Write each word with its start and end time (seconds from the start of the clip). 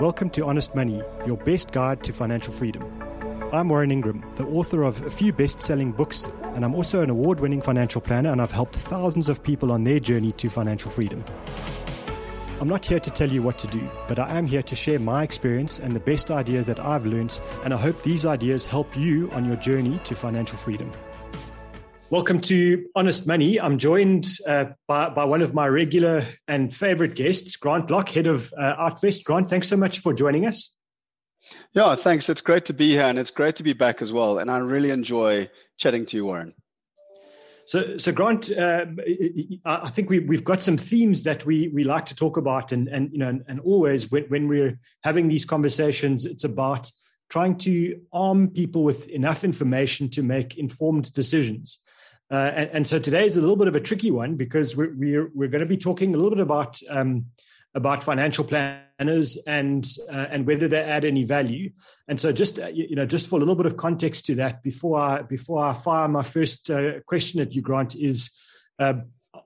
Welcome 0.00 0.30
to 0.30 0.44
Honest 0.46 0.76
Money, 0.76 1.02
your 1.26 1.36
best 1.38 1.72
guide 1.72 2.04
to 2.04 2.12
financial 2.12 2.52
freedom. 2.52 2.84
I'm 3.52 3.68
Warren 3.68 3.90
Ingram, 3.90 4.24
the 4.36 4.46
author 4.46 4.84
of 4.84 5.02
a 5.02 5.10
few 5.10 5.32
best 5.32 5.60
selling 5.60 5.90
books, 5.90 6.28
and 6.54 6.64
I'm 6.64 6.76
also 6.76 7.02
an 7.02 7.10
award 7.10 7.40
winning 7.40 7.60
financial 7.60 8.00
planner, 8.00 8.30
and 8.30 8.40
I've 8.40 8.52
helped 8.52 8.76
thousands 8.76 9.28
of 9.28 9.42
people 9.42 9.72
on 9.72 9.82
their 9.82 9.98
journey 9.98 10.30
to 10.30 10.48
financial 10.48 10.88
freedom. 10.88 11.24
I'm 12.60 12.68
not 12.68 12.86
here 12.86 13.00
to 13.00 13.10
tell 13.10 13.28
you 13.28 13.42
what 13.42 13.58
to 13.58 13.66
do, 13.66 13.90
but 14.06 14.20
I 14.20 14.38
am 14.38 14.46
here 14.46 14.62
to 14.62 14.76
share 14.76 15.00
my 15.00 15.24
experience 15.24 15.80
and 15.80 15.96
the 15.96 16.00
best 16.00 16.30
ideas 16.30 16.66
that 16.66 16.78
I've 16.78 17.04
learned, 17.04 17.40
and 17.64 17.74
I 17.74 17.76
hope 17.76 18.00
these 18.04 18.24
ideas 18.24 18.64
help 18.64 18.96
you 18.96 19.32
on 19.32 19.44
your 19.44 19.56
journey 19.56 20.00
to 20.04 20.14
financial 20.14 20.58
freedom. 20.58 20.92
Welcome 22.10 22.40
to 22.42 22.86
Honest 22.94 23.26
Money. 23.26 23.60
I'm 23.60 23.76
joined 23.76 24.26
uh, 24.46 24.64
by, 24.86 25.10
by 25.10 25.26
one 25.26 25.42
of 25.42 25.52
my 25.52 25.66
regular 25.66 26.26
and 26.46 26.74
favorite 26.74 27.14
guests, 27.14 27.54
Grant 27.56 27.86
Block, 27.86 28.08
head 28.08 28.26
of 28.26 28.50
uh, 28.56 28.76
Artvest. 28.76 29.24
Grant, 29.24 29.50
thanks 29.50 29.68
so 29.68 29.76
much 29.76 29.98
for 29.98 30.14
joining 30.14 30.46
us. 30.46 30.74
Yeah, 31.74 31.94
thanks. 31.96 32.30
It's 32.30 32.40
great 32.40 32.64
to 32.64 32.72
be 32.72 32.92
here 32.92 33.02
and 33.02 33.18
it's 33.18 33.30
great 33.30 33.56
to 33.56 33.62
be 33.62 33.74
back 33.74 34.00
as 34.00 34.10
well. 34.10 34.38
And 34.38 34.50
I 34.50 34.56
really 34.56 34.90
enjoy 34.90 35.50
chatting 35.76 36.06
to 36.06 36.16
you, 36.16 36.24
Warren. 36.24 36.54
So, 37.66 37.98
so 37.98 38.10
Grant, 38.10 38.50
uh, 38.50 38.86
I 39.66 39.90
think 39.90 40.08
we, 40.08 40.20
we've 40.20 40.44
got 40.44 40.62
some 40.62 40.78
themes 40.78 41.24
that 41.24 41.44
we, 41.44 41.68
we 41.68 41.84
like 41.84 42.06
to 42.06 42.14
talk 42.14 42.38
about, 42.38 42.72
and, 42.72 42.88
and 42.88 43.12
you 43.12 43.18
know, 43.18 43.28
and, 43.28 43.44
and 43.46 43.60
always 43.60 44.10
when, 44.10 44.24
when 44.28 44.48
we're 44.48 44.78
having 45.04 45.28
these 45.28 45.44
conversations, 45.44 46.24
it's 46.24 46.44
about 46.44 46.90
trying 47.28 47.58
to 47.58 48.00
arm 48.14 48.48
people 48.48 48.82
with 48.82 49.08
enough 49.08 49.44
information 49.44 50.08
to 50.08 50.22
make 50.22 50.56
informed 50.56 51.12
decisions. 51.12 51.80
Uh, 52.30 52.34
and, 52.54 52.70
and, 52.70 52.86
so 52.86 52.98
today 52.98 53.24
is 53.26 53.38
a 53.38 53.40
little 53.40 53.56
bit 53.56 53.68
of 53.68 53.74
a 53.74 53.80
tricky 53.80 54.10
one 54.10 54.36
because 54.36 54.76
we're 54.76 54.94
we're, 54.94 55.30
we're 55.34 55.48
going 55.48 55.60
to 55.60 55.66
be 55.66 55.78
talking 55.78 56.14
a 56.14 56.18
little 56.18 56.30
bit 56.30 56.40
about 56.40 56.78
um, 56.90 57.26
about 57.74 58.04
financial 58.04 58.44
planners 58.44 59.38
and 59.46 59.88
uh, 60.12 60.26
and 60.30 60.46
whether 60.46 60.68
they 60.68 60.82
add 60.82 61.04
any 61.04 61.24
value. 61.24 61.70
And 62.06 62.20
so 62.20 62.30
just 62.30 62.58
uh, 62.58 62.66
you 62.68 62.96
know 62.96 63.06
just 63.06 63.28
for 63.28 63.36
a 63.36 63.38
little 63.38 63.54
bit 63.54 63.66
of 63.66 63.78
context 63.78 64.26
to 64.26 64.34
that 64.36 64.62
before 64.62 64.98
I 65.00 65.22
before 65.22 65.64
I 65.64 65.72
fire 65.72 66.06
my 66.06 66.22
first 66.22 66.70
uh, 66.70 67.00
question 67.06 67.40
at 67.40 67.54
you, 67.54 67.62
Grant, 67.62 67.94
is 67.94 68.30
uh, 68.78 68.94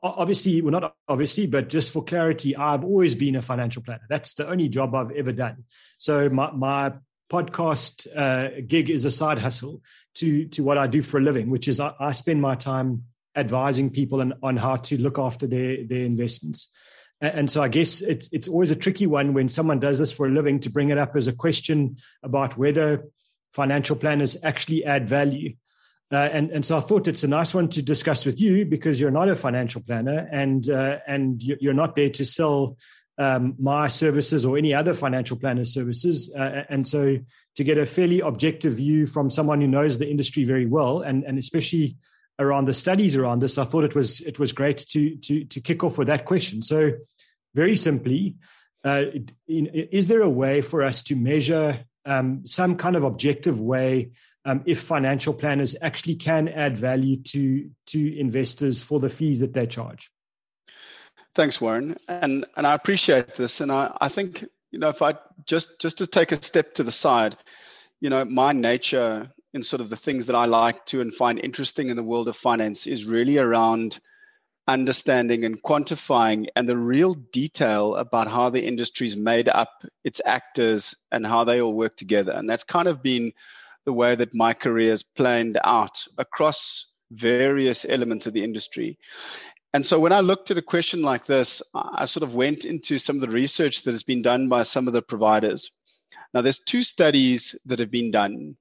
obviously 0.03 0.61
well 0.61 0.73
not 0.73 0.97
obviously 1.07 1.47
but 1.47 1.69
just 1.69 1.93
for 1.93 2.03
clarity 2.03 2.57
i've 2.57 2.85
always 2.85 3.15
been 3.15 3.37
a 3.37 3.43
financial 3.43 3.83
planner 3.83 4.03
that's 4.09 4.35
the 4.35 4.49
only 4.49 4.69
job 4.69 4.95
i've 4.95 5.11
ever 5.13 5.33
done 5.33 5.65
so 5.99 6.29
my, 6.29 6.51
my 6.51 6.93
podcast 7.33 8.07
uh, 8.15 8.61
gig 8.67 8.91
is 8.91 9.05
a 9.05 9.11
side 9.11 9.39
hustle 9.39 9.81
to 10.17 10.47
to 10.49 10.63
what 10.63 10.79
I 10.79 10.87
do 10.87 11.03
for 11.03 11.19
a 11.19 11.23
living, 11.23 11.51
which 11.51 11.67
is 11.67 11.81
I, 11.81 11.95
I 11.99 12.13
spend 12.13 12.43
my 12.43 12.55
time 12.55 13.05
advising 13.35 13.89
people 13.91 14.21
on, 14.21 14.35
on 14.43 14.57
how 14.57 14.77
to 14.77 15.01
look 15.01 15.19
after 15.19 15.47
their 15.47 15.85
their 15.85 16.05
investments. 16.05 16.69
And, 17.21 17.49
so 17.49 17.63
I 17.63 17.69
guess 17.69 18.01
it's 18.01 18.29
it's 18.33 18.49
always 18.49 18.73
a 18.73 18.77
tricky 18.77 19.07
one 19.07 19.33
when 19.33 19.49
someone 19.49 19.79
does 19.79 20.01
this 20.01 20.11
for 20.11 20.27
a 20.27 20.31
living 20.31 20.59
to 20.61 20.71
bring 20.71 20.91
it 20.91 20.99
up 20.99 21.15
as 21.15 21.29
a 21.29 21.33
question 21.33 21.97
about 22.23 22.59
whether 22.59 23.05
financial 23.53 23.95
planners 23.95 24.37
actually 24.43 24.85
add 24.85 25.09
value. 25.09 25.55
Uh, 26.11 26.17
and 26.17 26.51
and 26.51 26.67
so 26.67 26.77
I 26.77 26.81
thought 26.81 27.07
it's 27.07 27.23
a 27.23 27.29
nice 27.29 27.55
one 27.55 27.69
to 27.71 27.81
discuss 27.81 28.27
with 28.27 28.41
you 28.41 28.67
because 28.67 29.01
you're 29.01 29.13
not 29.13 29.29
a 29.29 29.37
financial 29.37 29.83
planner 29.83 30.29
and 30.33 30.69
uh, 30.69 30.99
and 31.07 31.41
you're 31.43 31.73
not 31.73 31.95
there 31.95 32.11
to 32.11 32.25
sell 32.25 32.77
um, 33.23 33.55
my 33.59 33.87
services 33.87 34.45
or 34.45 34.59
any 34.59 34.75
other 34.75 34.95
financial 34.95 35.37
planner 35.37 35.65
services. 35.65 36.33
Uh, 36.35 36.65
and 36.69 36.87
so 36.89 37.19
to 37.55 37.65
get 37.65 37.79
a 37.79 37.87
fairly 37.87 38.21
objective 38.21 38.75
view 38.75 39.07
from 39.07 39.31
someone 39.31 39.61
who 39.61 39.69
knows 39.69 39.99
the 39.99 40.11
industry 40.11 40.45
very 40.45 40.67
well, 40.67 41.03
and, 41.03 41.25
and 41.25 41.39
especially 41.39 41.97
around 42.39 42.65
the 42.67 42.75
studies 42.75 43.17
around 43.17 43.41
this, 43.41 43.59
I 43.59 43.65
thought 43.65 43.85
it 43.85 43.95
was 43.95 44.21
it 44.21 44.39
was 44.39 44.53
great 44.53 44.79
to 44.91 45.17
to 45.17 45.45
to 45.45 45.61
kick 45.61 45.85
off 45.85 45.99
with 45.99 46.09
that 46.09 46.25
question. 46.25 46.63
So 46.63 46.93
very 47.55 47.77
simply, 47.77 48.37
uh, 48.85 49.05
is 49.47 50.09
there 50.09 50.23
a 50.23 50.29
way 50.43 50.61
for 50.61 50.83
us 50.83 51.03
to 51.05 51.15
measure 51.15 51.85
um, 52.05 52.43
some 52.47 52.77
kind 52.77 52.97
of 52.97 53.05
objective 53.05 53.61
way 53.61 54.11
um, 54.45 54.63
if 54.67 54.81
financial 54.81 55.35
planners 55.35 55.77
actually 55.81 56.17
can 56.17 56.49
add 56.49 56.77
value 56.77 57.23
to 57.23 57.71
to 57.93 58.19
investors 58.19 58.83
for 58.83 58.99
the 58.99 59.11
fees 59.11 59.41
that 59.41 59.53
they 59.53 59.67
charge? 59.67 60.11
Thanks, 61.35 61.61
Warren, 61.61 61.97
and 62.09 62.45
and 62.57 62.67
I 62.67 62.75
appreciate 62.75 63.37
this, 63.37 63.61
and 63.61 63.73
I, 63.73 63.97
I 64.01 64.09
think 64.09 64.45
you 64.71 64.79
know 64.79 64.91
if 64.91 65.01
I 65.01 65.15
just 65.47 65.81
just 65.81 65.99
to 65.99 66.07
take 66.07 66.31
a 66.33 66.43
step 66.43 66.75
to 66.75 66.83
the 66.83 66.93
side, 66.93 67.37
you 68.01 68.11
know 68.11 68.25
my 68.25 68.53
nature 68.53 69.31
in 69.55 69.63
sort 69.63 69.81
of 69.81 69.91
the 69.91 69.97
things 69.97 70.27
that 70.27 70.37
I 70.37 70.45
like 70.45 70.85
to 70.87 71.01
and 71.01 71.15
find 71.15 71.39
interesting 71.39 71.89
in 71.89 71.97
the 71.97 72.03
world 72.03 72.29
of 72.29 72.37
finance 72.37 72.87
is 72.87 73.05
really 73.05 73.39
around 73.39 74.01
understanding 74.69 75.45
and 75.45 75.63
quantifying 75.63 76.47
and 76.57 76.69
the 76.69 76.77
real 76.77 77.15
detail 77.33 77.97
about 77.97 78.29
how 78.29 78.49
the 78.49 78.65
industry 78.65 79.07
is 79.07 79.17
made 79.17 79.49
up, 79.49 79.71
its 80.05 80.21
actors, 80.25 80.95
and 81.11 81.27
how 81.27 81.45
they 81.45 81.61
all 81.61 81.75
work 81.75 81.97
together. 81.97 82.33
And 82.33 82.49
that's 82.49 82.65
kind 82.65 82.89
of 82.89 83.03
been 83.03 83.33
the 83.85 83.93
way 83.93 84.15
that 84.15 84.35
my 84.35 84.55
career 84.55 84.91
has 84.91 85.03
planned 85.03 85.59
out 85.65 86.03
across 86.19 86.87
various 87.11 87.85
elements 87.89 88.27
of 88.27 88.33
the 88.33 88.45
industry. 88.45 88.99
And 89.75 89.87
so 89.87 89.99
when 89.99 90.13
I 90.13 90.21
looked 90.21 90.51
at 90.51 90.59
a 90.59 90.63
question 90.63 91.01
like 91.03 91.25
this, 91.25 91.63
I 91.75 92.05
sort 92.05 92.23
of 92.23 92.35
went 92.35 92.65
into 92.67 92.99
some 92.99 93.17
of 93.17 93.23
the 93.23 93.31
research 93.31 93.83
that 93.83 93.93
has 93.93 94.03
been 94.03 94.21
done 94.21 94.49
by 94.49 94.65
some 94.65 94.87
of 94.87 94.93
the 94.93 95.01
providers. 95.01 95.71
Now, 96.35 96.43
there's 96.43 96.59
two 96.59 96.83
studies 96.83 97.57
that 97.67 97.79
have 97.79 97.91
been 97.91 98.11
done. 98.11 98.57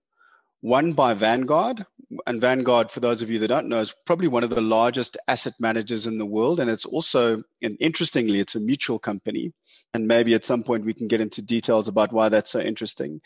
One 0.62 0.94
by 0.94 1.14
Vanguard, 1.14 1.86
and 2.28 2.40
Vanguard, 2.40 2.92
for 2.92 3.00
those 3.00 3.22
of 3.22 3.30
you 3.30 3.40
that 3.40 3.48
don't 3.48 3.68
know, 3.68 3.82
is 3.82 3.96
probably 4.06 4.28
one 4.28 4.44
of 4.44 4.50
the 4.50 4.62
largest 4.62 5.18
asset 5.28 5.54
managers 5.60 6.08
in 6.08 6.18
the 6.18 6.26
world. 6.26 6.60
And 6.60 6.70
it's 6.70 6.86
also, 6.86 7.44
and 7.62 7.78
interestingly, 7.80 8.40
it's 8.40 8.56
a 8.56 8.60
mutual 8.60 9.00
company. 9.00 9.54
And 9.94 10.08
maybe 10.08 10.34
at 10.34 10.46
some 10.46 10.64
point 10.64 10.86
we 10.86 10.94
can 10.94 11.08
get 11.08 11.20
into 11.20 11.42
details 11.42 11.88
about 11.88 12.14
why 12.14 12.30
that's 12.30 12.52
so 12.52 12.62
interesting. 12.62 13.22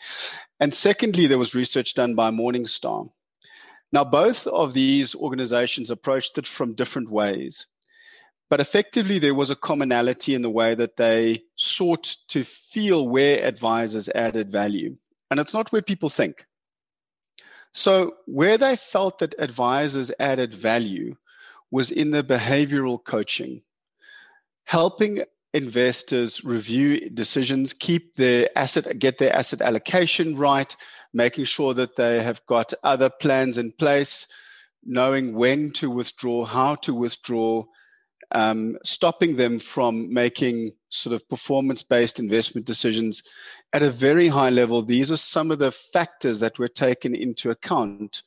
And 0.58 0.72
secondly, 0.74 1.26
there 1.26 1.38
was 1.38 1.54
research 1.54 1.94
done 1.94 2.14
by 2.14 2.30
Morningstar. 2.30 3.10
Now, 3.92 4.04
both 4.04 4.46
of 4.48 4.72
these 4.72 5.14
organizations 5.14 5.90
approached 5.90 6.38
it 6.38 6.48
from 6.48 6.74
different 6.74 7.10
ways. 7.10 7.66
But 8.48 8.60
effectively, 8.60 9.18
there 9.18 9.34
was 9.34 9.50
a 9.50 9.56
commonality 9.56 10.34
in 10.34 10.42
the 10.42 10.50
way 10.50 10.74
that 10.74 10.96
they 10.96 11.42
sought 11.56 12.16
to 12.28 12.44
feel 12.44 13.08
where 13.08 13.44
advisors 13.44 14.08
added 14.08 14.52
value. 14.52 14.96
And 15.30 15.40
it's 15.40 15.54
not 15.54 15.72
where 15.72 15.82
people 15.82 16.08
think. 16.08 16.46
So, 17.72 18.14
where 18.26 18.56
they 18.56 18.76
felt 18.76 19.18
that 19.18 19.34
advisors 19.38 20.12
added 20.18 20.54
value 20.54 21.16
was 21.70 21.90
in 21.90 22.10
the 22.10 22.22
behavioral 22.22 23.02
coaching, 23.04 23.62
helping 24.64 25.24
investors 25.52 26.44
review 26.44 27.10
decisions, 27.10 27.72
keep 27.72 28.14
their 28.14 28.48
asset, 28.56 28.98
get 28.98 29.18
their 29.18 29.34
asset 29.34 29.60
allocation 29.60 30.36
right, 30.36 30.74
making 31.12 31.46
sure 31.46 31.74
that 31.74 31.96
they 31.96 32.22
have 32.22 32.44
got 32.46 32.72
other 32.84 33.10
plans 33.10 33.58
in 33.58 33.72
place, 33.72 34.26
knowing 34.84 35.34
when 35.34 35.72
to 35.72 35.90
withdraw, 35.90 36.44
how 36.44 36.76
to 36.76 36.94
withdraw, 36.94 37.64
um, 38.32 38.76
stopping 38.84 39.36
them 39.36 39.58
from 39.58 40.12
making 40.12 40.72
sort 40.88 41.14
of 41.14 41.28
performance 41.28 41.82
based 41.82 42.18
investment 42.18 42.66
decisions 42.66 43.22
at 43.72 43.82
a 43.82 43.90
very 43.90 44.28
high 44.28 44.50
level. 44.50 44.82
These 44.82 45.12
are 45.12 45.16
some 45.16 45.50
of 45.50 45.58
the 45.58 45.72
factors 45.92 46.40
that 46.40 46.58
were 46.58 46.68
taken 46.68 47.14
into 47.14 47.50
account 47.50 48.22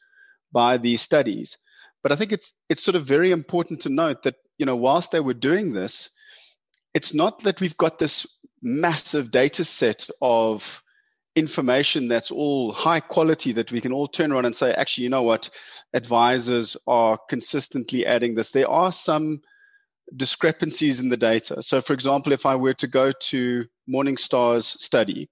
by 0.52 0.78
these 0.78 1.02
studies. 1.02 1.58
But 2.02 2.12
I 2.12 2.16
think 2.16 2.32
it's 2.32 2.54
it's 2.70 2.84
sort 2.84 2.96
of 2.96 3.06
very 3.06 3.32
important 3.32 3.82
to 3.82 3.90
note 3.90 4.24
that 4.24 4.36
you 4.58 4.66
know 4.66 4.76
whilst 4.76 5.12
they 5.12 5.20
were 5.20 5.34
doing 5.34 5.74
this, 5.74 6.10
it's 6.94 7.14
not 7.14 7.44
that 7.44 7.60
we've 7.60 7.78
got 7.78 8.00
this 8.00 8.26
massive 8.62 9.32
data 9.32 9.64
set 9.66 10.10
of 10.22 10.82
information 11.36 12.08
that's 12.08 12.32
all 12.32 12.72
high 12.72 13.00
quality 13.00 13.54
that 13.54 13.72
we 13.72 13.82
can 13.82 13.94
all 13.94 14.08
turn 14.08 14.32
around 14.32 14.46
and 14.46 14.56
say, 14.56 14.74
actually, 14.74 15.04
you 15.06 15.10
know 15.10 15.24
what, 15.24 15.50
advisors 15.94 16.76
are 16.88 17.18
consistently 17.30 18.06
adding 18.06 18.36
this. 18.36 18.52
There 18.52 18.70
are 18.70 18.92
some 18.92 19.42
discrepancies 20.16 21.00
in 21.00 21.10
the 21.10 21.18
data. 21.18 21.62
So, 21.62 21.82
for 21.82 21.94
example, 21.94 22.32
if 22.32 22.46
I 22.46 22.56
were 22.56 22.74
to 22.76 22.88
go 22.88 23.12
to 23.12 23.66
Morningstar's 23.90 24.76
study, 24.84 25.30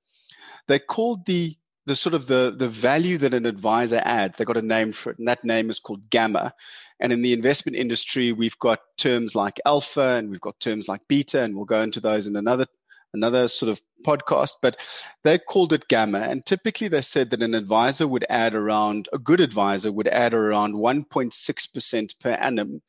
they 0.67 0.79
called 0.79 1.25
the 1.25 1.55
the 1.85 1.95
sort 1.95 2.13
of 2.13 2.27
the 2.27 2.53
the 2.57 2.67
value 2.67 3.17
that 3.17 3.33
an 3.33 3.45
advisor 3.45 4.01
adds. 4.03 4.37
They 4.37 4.45
got 4.45 4.57
a 4.57 4.61
name 4.61 4.91
for 4.91 5.11
it, 5.11 5.19
and 5.19 5.27
that 5.27 5.43
name 5.43 5.69
is 5.69 5.79
called 5.79 6.09
gamma. 6.09 6.53
And 6.99 7.13
in 7.13 7.21
the 7.21 7.33
investment 7.33 7.77
industry, 7.77 8.31
we've 8.33 8.57
got 8.59 8.79
terms 8.97 9.35
like 9.35 9.61
alpha, 9.65 10.15
and 10.15 10.29
we've 10.29 10.41
got 10.41 10.59
terms 10.59 10.87
like 10.87 11.01
beta, 11.07 11.41
and 11.41 11.55
we'll 11.55 11.65
go 11.65 11.81
into 11.81 12.01
those 12.01 12.27
in 12.27 12.35
another 12.35 12.67
another 13.13 13.47
sort 13.47 13.69
of 13.69 13.81
podcast. 14.05 14.53
But 14.61 14.77
they 15.23 15.39
called 15.39 15.71
it 15.71 15.87
gamma, 15.87 16.19
and 16.19 16.45
typically 16.45 16.89
they 16.89 17.01
said 17.01 17.29
that 17.29 17.41
an 17.41 17.55
advisor 17.55 18.07
would 18.07 18.25
add 18.29 18.53
around 18.53 19.07
a 19.13 19.17
good 19.17 19.39
advisor 19.39 19.91
would 19.91 20.09
add 20.09 20.33
around 20.33 20.73
1.6 20.73 21.73
percent 21.73 22.15
per 22.19 22.31
annum 22.31 22.81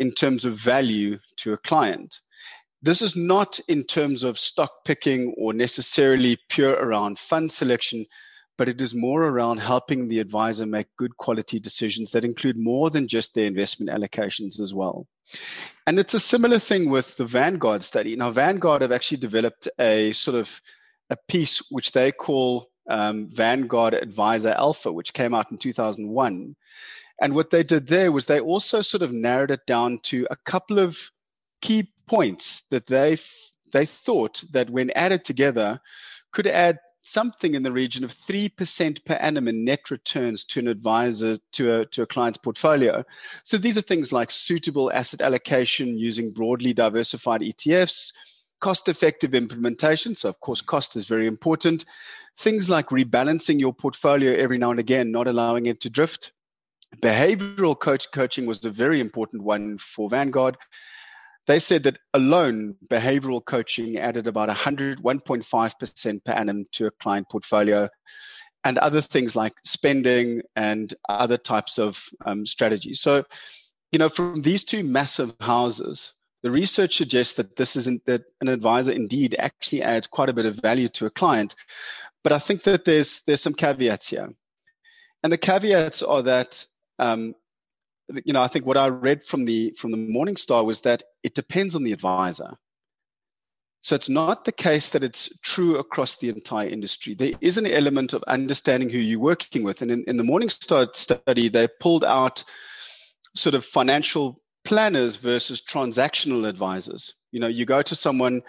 in 0.00 0.10
terms 0.10 0.44
of 0.44 0.58
value 0.58 1.18
to 1.36 1.52
a 1.52 1.58
client. 1.58 2.18
This 2.82 3.02
is 3.02 3.14
not 3.14 3.60
in 3.68 3.84
terms 3.84 4.24
of 4.24 4.38
stock 4.38 4.72
picking 4.86 5.34
or 5.36 5.52
necessarily 5.52 6.38
pure 6.48 6.72
around 6.72 7.18
fund 7.18 7.52
selection, 7.52 8.06
but 8.56 8.68
it 8.68 8.80
is 8.80 8.94
more 8.94 9.24
around 9.24 9.58
helping 9.58 10.08
the 10.08 10.18
advisor 10.18 10.64
make 10.64 10.86
good 10.96 11.14
quality 11.18 11.60
decisions 11.60 12.10
that 12.10 12.24
include 12.24 12.56
more 12.56 12.88
than 12.88 13.06
just 13.06 13.34
their 13.34 13.44
investment 13.44 13.90
allocations 13.90 14.58
as 14.58 14.72
well. 14.72 15.06
And 15.86 15.98
it's 15.98 16.14
a 16.14 16.20
similar 16.20 16.58
thing 16.58 16.88
with 16.88 17.16
the 17.18 17.26
Vanguard 17.26 17.84
study. 17.84 18.16
Now, 18.16 18.30
Vanguard 18.30 18.80
have 18.80 18.92
actually 18.92 19.18
developed 19.18 19.68
a 19.78 20.12
sort 20.12 20.36
of 20.36 20.48
a 21.10 21.16
piece 21.28 21.62
which 21.70 21.92
they 21.92 22.10
call 22.10 22.70
um, 22.88 23.28
Vanguard 23.30 23.92
Advisor 23.92 24.50
Alpha, 24.50 24.90
which 24.90 25.12
came 25.12 25.34
out 25.34 25.50
in 25.50 25.58
2001. 25.58 26.56
And 27.20 27.34
what 27.34 27.50
they 27.50 27.62
did 27.62 27.86
there 27.86 28.12
was 28.12 28.26
they 28.26 28.40
also 28.40 28.82
sort 28.82 29.02
of 29.02 29.12
narrowed 29.12 29.50
it 29.50 29.66
down 29.66 30.00
to 30.04 30.26
a 30.30 30.36
couple 30.36 30.78
of 30.78 30.98
key 31.60 31.92
points 32.06 32.64
that 32.70 32.86
they 32.86 33.18
they 33.72 33.86
thought 33.86 34.42
that 34.52 34.70
when 34.70 34.90
added 34.92 35.24
together 35.24 35.80
could 36.32 36.46
add 36.46 36.78
something 37.02 37.54
in 37.54 37.62
the 37.62 37.72
region 37.72 38.04
of 38.04 38.14
3% 38.14 39.04
per 39.04 39.14
annum 39.14 39.48
in 39.48 39.64
net 39.64 39.90
returns 39.90 40.44
to 40.44 40.60
an 40.60 40.68
advisor 40.68 41.38
to 41.52 41.80
a, 41.80 41.86
to 41.86 42.02
a 42.02 42.06
client's 42.06 42.38
portfolio. 42.38 43.02
So 43.44 43.56
these 43.56 43.78
are 43.78 43.82
things 43.82 44.12
like 44.12 44.30
suitable 44.30 44.92
asset 44.92 45.22
allocation 45.22 45.96
using 45.96 46.30
broadly 46.30 46.72
diversified 46.72 47.40
ETFs, 47.40 48.12
cost 48.60 48.88
effective 48.88 49.34
implementation. 49.34 50.14
So, 50.14 50.28
of 50.28 50.40
course, 50.40 50.60
cost 50.60 50.94
is 50.94 51.06
very 51.06 51.26
important. 51.26 51.86
Things 52.38 52.68
like 52.68 52.88
rebalancing 52.88 53.58
your 53.58 53.72
portfolio 53.72 54.34
every 54.34 54.58
now 54.58 54.70
and 54.70 54.80
again, 54.80 55.10
not 55.10 55.26
allowing 55.26 55.66
it 55.66 55.80
to 55.82 55.90
drift. 55.90 56.32
Behavioral 56.96 57.78
coach 57.78 58.06
coaching 58.12 58.46
was 58.46 58.64
a 58.64 58.70
very 58.70 59.00
important 59.00 59.42
one 59.42 59.78
for 59.78 60.10
Vanguard. 60.10 60.56
They 61.46 61.58
said 61.58 61.84
that 61.84 61.98
alone 62.14 62.76
behavioral 62.88 63.44
coaching 63.44 63.96
added 63.96 64.26
about 64.26 64.48
100 64.48 65.02
1.5% 65.02 66.24
per 66.24 66.32
annum 66.32 66.66
to 66.72 66.86
a 66.86 66.90
client 66.92 67.28
portfolio 67.30 67.88
and 68.64 68.78
other 68.78 69.00
things 69.00 69.34
like 69.34 69.54
spending 69.64 70.42
and 70.56 70.92
other 71.08 71.38
types 71.38 71.78
of 71.78 72.02
um, 72.26 72.44
strategies. 72.44 73.00
So 73.00 73.24
you 73.92 73.98
know 73.98 74.08
from 74.08 74.42
these 74.42 74.64
two 74.64 74.84
massive 74.84 75.34
houses 75.40 76.12
the 76.42 76.50
research 76.50 76.96
suggests 76.96 77.34
that 77.34 77.56
this 77.56 77.76
isn't 77.76 78.04
that 78.06 78.22
an 78.40 78.48
advisor 78.48 78.92
indeed 78.92 79.36
actually 79.38 79.82
adds 79.82 80.06
quite 80.06 80.28
a 80.28 80.32
bit 80.32 80.46
of 80.46 80.56
value 80.56 80.88
to 80.88 81.06
a 81.06 81.10
client. 81.10 81.54
But 82.22 82.32
i 82.32 82.38
think 82.38 82.62
that 82.64 82.84
there's 82.84 83.22
there's 83.26 83.42
some 83.42 83.54
caveats 83.54 84.08
here. 84.08 84.32
And 85.22 85.32
the 85.32 85.38
caveats 85.38 86.02
are 86.02 86.22
that 86.22 86.64
um, 87.00 87.34
you 88.24 88.32
know, 88.32 88.42
I 88.42 88.48
think 88.48 88.66
what 88.66 88.76
I 88.76 88.88
read 88.88 89.24
from 89.24 89.44
the 89.44 89.72
from 89.78 89.90
the 89.90 89.96
Morningstar 89.96 90.64
was 90.64 90.80
that 90.80 91.02
it 91.22 91.34
depends 91.34 91.74
on 91.74 91.82
the 91.82 91.92
advisor. 91.92 92.56
So 93.82 93.94
it's 93.94 94.10
not 94.10 94.44
the 94.44 94.52
case 94.52 94.88
that 94.88 95.02
it's 95.02 95.30
true 95.42 95.78
across 95.78 96.16
the 96.16 96.28
entire 96.28 96.68
industry. 96.68 97.14
There 97.14 97.32
is 97.40 97.56
an 97.56 97.66
element 97.66 98.12
of 98.12 98.22
understanding 98.24 98.90
who 98.90 98.98
you're 98.98 99.18
working 99.18 99.62
with. 99.62 99.80
And 99.80 99.90
in, 99.90 100.04
in 100.06 100.18
the 100.18 100.22
Morningstar 100.22 100.94
study, 100.94 101.48
they 101.48 101.66
pulled 101.80 102.04
out 102.04 102.44
sort 103.34 103.54
of 103.54 103.64
financial 103.64 104.42
planners 104.64 105.16
versus 105.16 105.62
transactional 105.62 106.46
advisors. 106.46 107.14
You 107.32 107.40
know, 107.40 107.46
you 107.48 107.64
go 107.64 107.80
to 107.80 107.94
someone, 107.94 108.42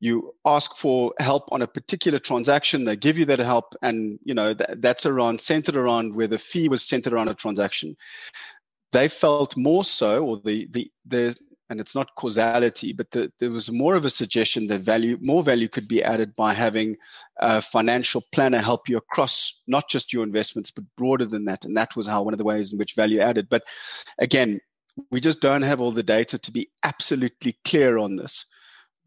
you 0.00 0.34
ask 0.44 0.74
for 0.76 1.12
help 1.18 1.44
on 1.52 1.62
a 1.62 1.66
particular 1.66 2.18
transaction, 2.18 2.84
they 2.84 2.96
give 2.96 3.18
you 3.18 3.26
that 3.26 3.38
help, 3.38 3.74
and 3.82 4.18
you 4.24 4.34
know 4.34 4.54
that, 4.54 4.82
that's 4.82 5.06
around 5.06 5.40
centered 5.40 5.76
around 5.76 6.14
where 6.14 6.26
the 6.26 6.38
fee 6.38 6.68
was 6.68 6.82
centered 6.82 7.12
around 7.12 7.28
a 7.28 7.34
transaction 7.34 7.96
they 8.92 9.08
felt 9.08 9.56
more 9.56 9.84
so, 9.84 10.24
or 10.24 10.40
the 10.44 10.66
the 10.70 10.90
the 11.06 11.36
and 11.68 11.80
it's 11.80 11.94
not 11.94 12.16
causality, 12.16 12.92
but 12.92 13.08
the, 13.12 13.32
there 13.38 13.50
was 13.50 13.70
more 13.70 13.94
of 13.94 14.04
a 14.04 14.10
suggestion 14.10 14.66
that 14.66 14.80
value, 14.80 15.16
more 15.20 15.44
value 15.44 15.68
could 15.68 15.86
be 15.86 16.02
added 16.02 16.34
by 16.34 16.52
having 16.52 16.96
a 17.38 17.62
financial 17.62 18.24
planner 18.32 18.58
help 18.58 18.88
you 18.88 18.96
across 18.96 19.54
not 19.68 19.88
just 19.88 20.12
your 20.12 20.24
investments, 20.24 20.72
but 20.72 20.82
broader 20.96 21.26
than 21.26 21.44
that. 21.44 21.64
And 21.64 21.76
that 21.76 21.94
was 21.94 22.08
how 22.08 22.24
one 22.24 22.34
of 22.34 22.38
the 22.38 22.44
ways 22.44 22.72
in 22.72 22.78
which 22.78 22.96
value 22.96 23.20
added. 23.20 23.48
But 23.48 23.62
again, 24.18 24.60
we 25.12 25.20
just 25.20 25.40
don't 25.40 25.62
have 25.62 25.80
all 25.80 25.92
the 25.92 26.02
data 26.02 26.38
to 26.38 26.50
be 26.50 26.68
absolutely 26.82 27.56
clear 27.64 27.98
on 27.98 28.16
this. 28.16 28.46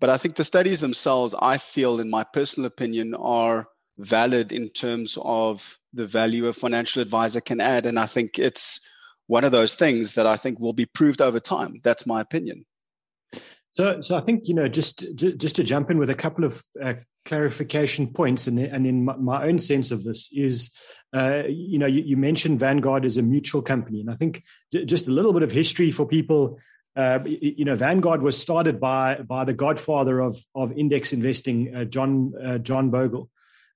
But 0.04 0.10
I 0.10 0.18
think 0.18 0.36
the 0.36 0.44
studies 0.44 0.82
themselves, 0.82 1.34
I 1.40 1.58
feel, 1.58 2.02
in 2.02 2.10
my 2.10 2.26
personal 2.26 2.68
opinion, 2.68 3.16
are 3.16 3.70
valid 3.98 4.52
in 4.52 4.68
terms 4.68 5.18
of 5.22 5.78
the 5.94 6.06
value 6.06 6.48
a 6.48 6.54
financial 6.54 7.02
advisor 7.02 7.40
can 7.40 7.62
add. 7.62 7.86
And 7.86 7.98
I 7.98 8.06
think 8.06 8.38
it's 8.38 8.82
one 9.28 9.46
of 9.46 9.54
those 9.54 9.76
things 9.76 10.16
that 10.16 10.28
I 10.28 10.36
think 10.36 10.60
will 10.60 10.74
be 10.74 10.86
proved 10.86 11.22
over 11.22 11.40
time. 11.40 11.80
That's 11.86 12.06
my 12.06 12.20
opinion. 12.20 12.66
So, 13.76 14.02
so 14.02 14.18
I 14.18 14.20
think 14.20 14.50
you 14.50 14.54
know, 14.54 14.68
just 14.68 15.06
just 15.16 15.56
to 15.56 15.64
jump 15.64 15.90
in 15.90 15.98
with 15.98 16.10
a 16.10 16.16
couple 16.16 16.44
of 16.44 16.62
uh, 16.84 16.96
clarification 17.24 18.08
points, 18.08 18.46
and 18.46 18.60
and 18.60 18.86
in 18.86 19.06
my, 19.06 19.48
own 19.48 19.58
sense 19.58 19.90
of 19.90 20.04
this 20.04 20.30
is, 20.34 20.70
uh, 21.16 21.44
you 21.48 21.80
know, 21.80 21.88
you, 21.88 22.02
you, 22.02 22.18
mentioned 22.18 22.60
Vanguard 22.60 23.06
as 23.06 23.16
a 23.16 23.22
mutual 23.22 23.62
company, 23.62 24.02
and 24.02 24.12
I 24.12 24.16
think 24.16 24.44
just 24.74 25.08
a 25.08 25.12
little 25.12 25.32
bit 25.32 25.44
of 25.44 25.52
history 25.54 25.92
for 25.92 26.06
people. 26.06 26.60
Uh, 26.96 27.20
you 27.26 27.66
know, 27.66 27.76
Vanguard 27.76 28.22
was 28.22 28.38
started 28.38 28.80
by 28.80 29.16
by 29.16 29.46
the 29.46 29.54
godfather 29.54 30.20
of 30.20 30.38
of 30.54 30.72
index 30.74 31.12
investing, 31.12 31.76
uh, 31.76 31.86
John 31.86 32.34
uh, 32.44 32.58
John 32.60 32.92
Bogle, 32.92 33.30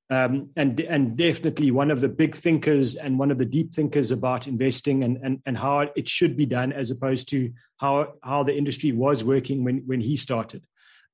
um, 0.09 0.49
and 0.55 0.79
and 0.79 1.17
definitely 1.17 1.71
one 1.71 1.89
of 1.89 1.99
the 1.99 2.09
big 2.09 2.35
thinkers 2.35 2.95
and 2.95 3.17
one 3.17 3.31
of 3.31 3.39
the 3.39 3.45
deep 3.45 3.73
thinkers 3.73 4.11
about 4.11 4.47
investing 4.47 5.03
and, 5.03 5.17
and 5.17 5.41
and 5.47 5.57
how 5.57 5.89
it 5.95 6.07
should 6.07 6.37
be 6.37 6.45
done 6.45 6.71
as 6.71 6.91
opposed 6.91 7.29
to 7.29 7.51
how 7.77 8.13
how 8.21 8.43
the 8.43 8.55
industry 8.55 8.91
was 8.91 9.23
working 9.23 9.63
when 9.63 9.83
when 9.87 9.99
he 9.99 10.15
started. 10.15 10.63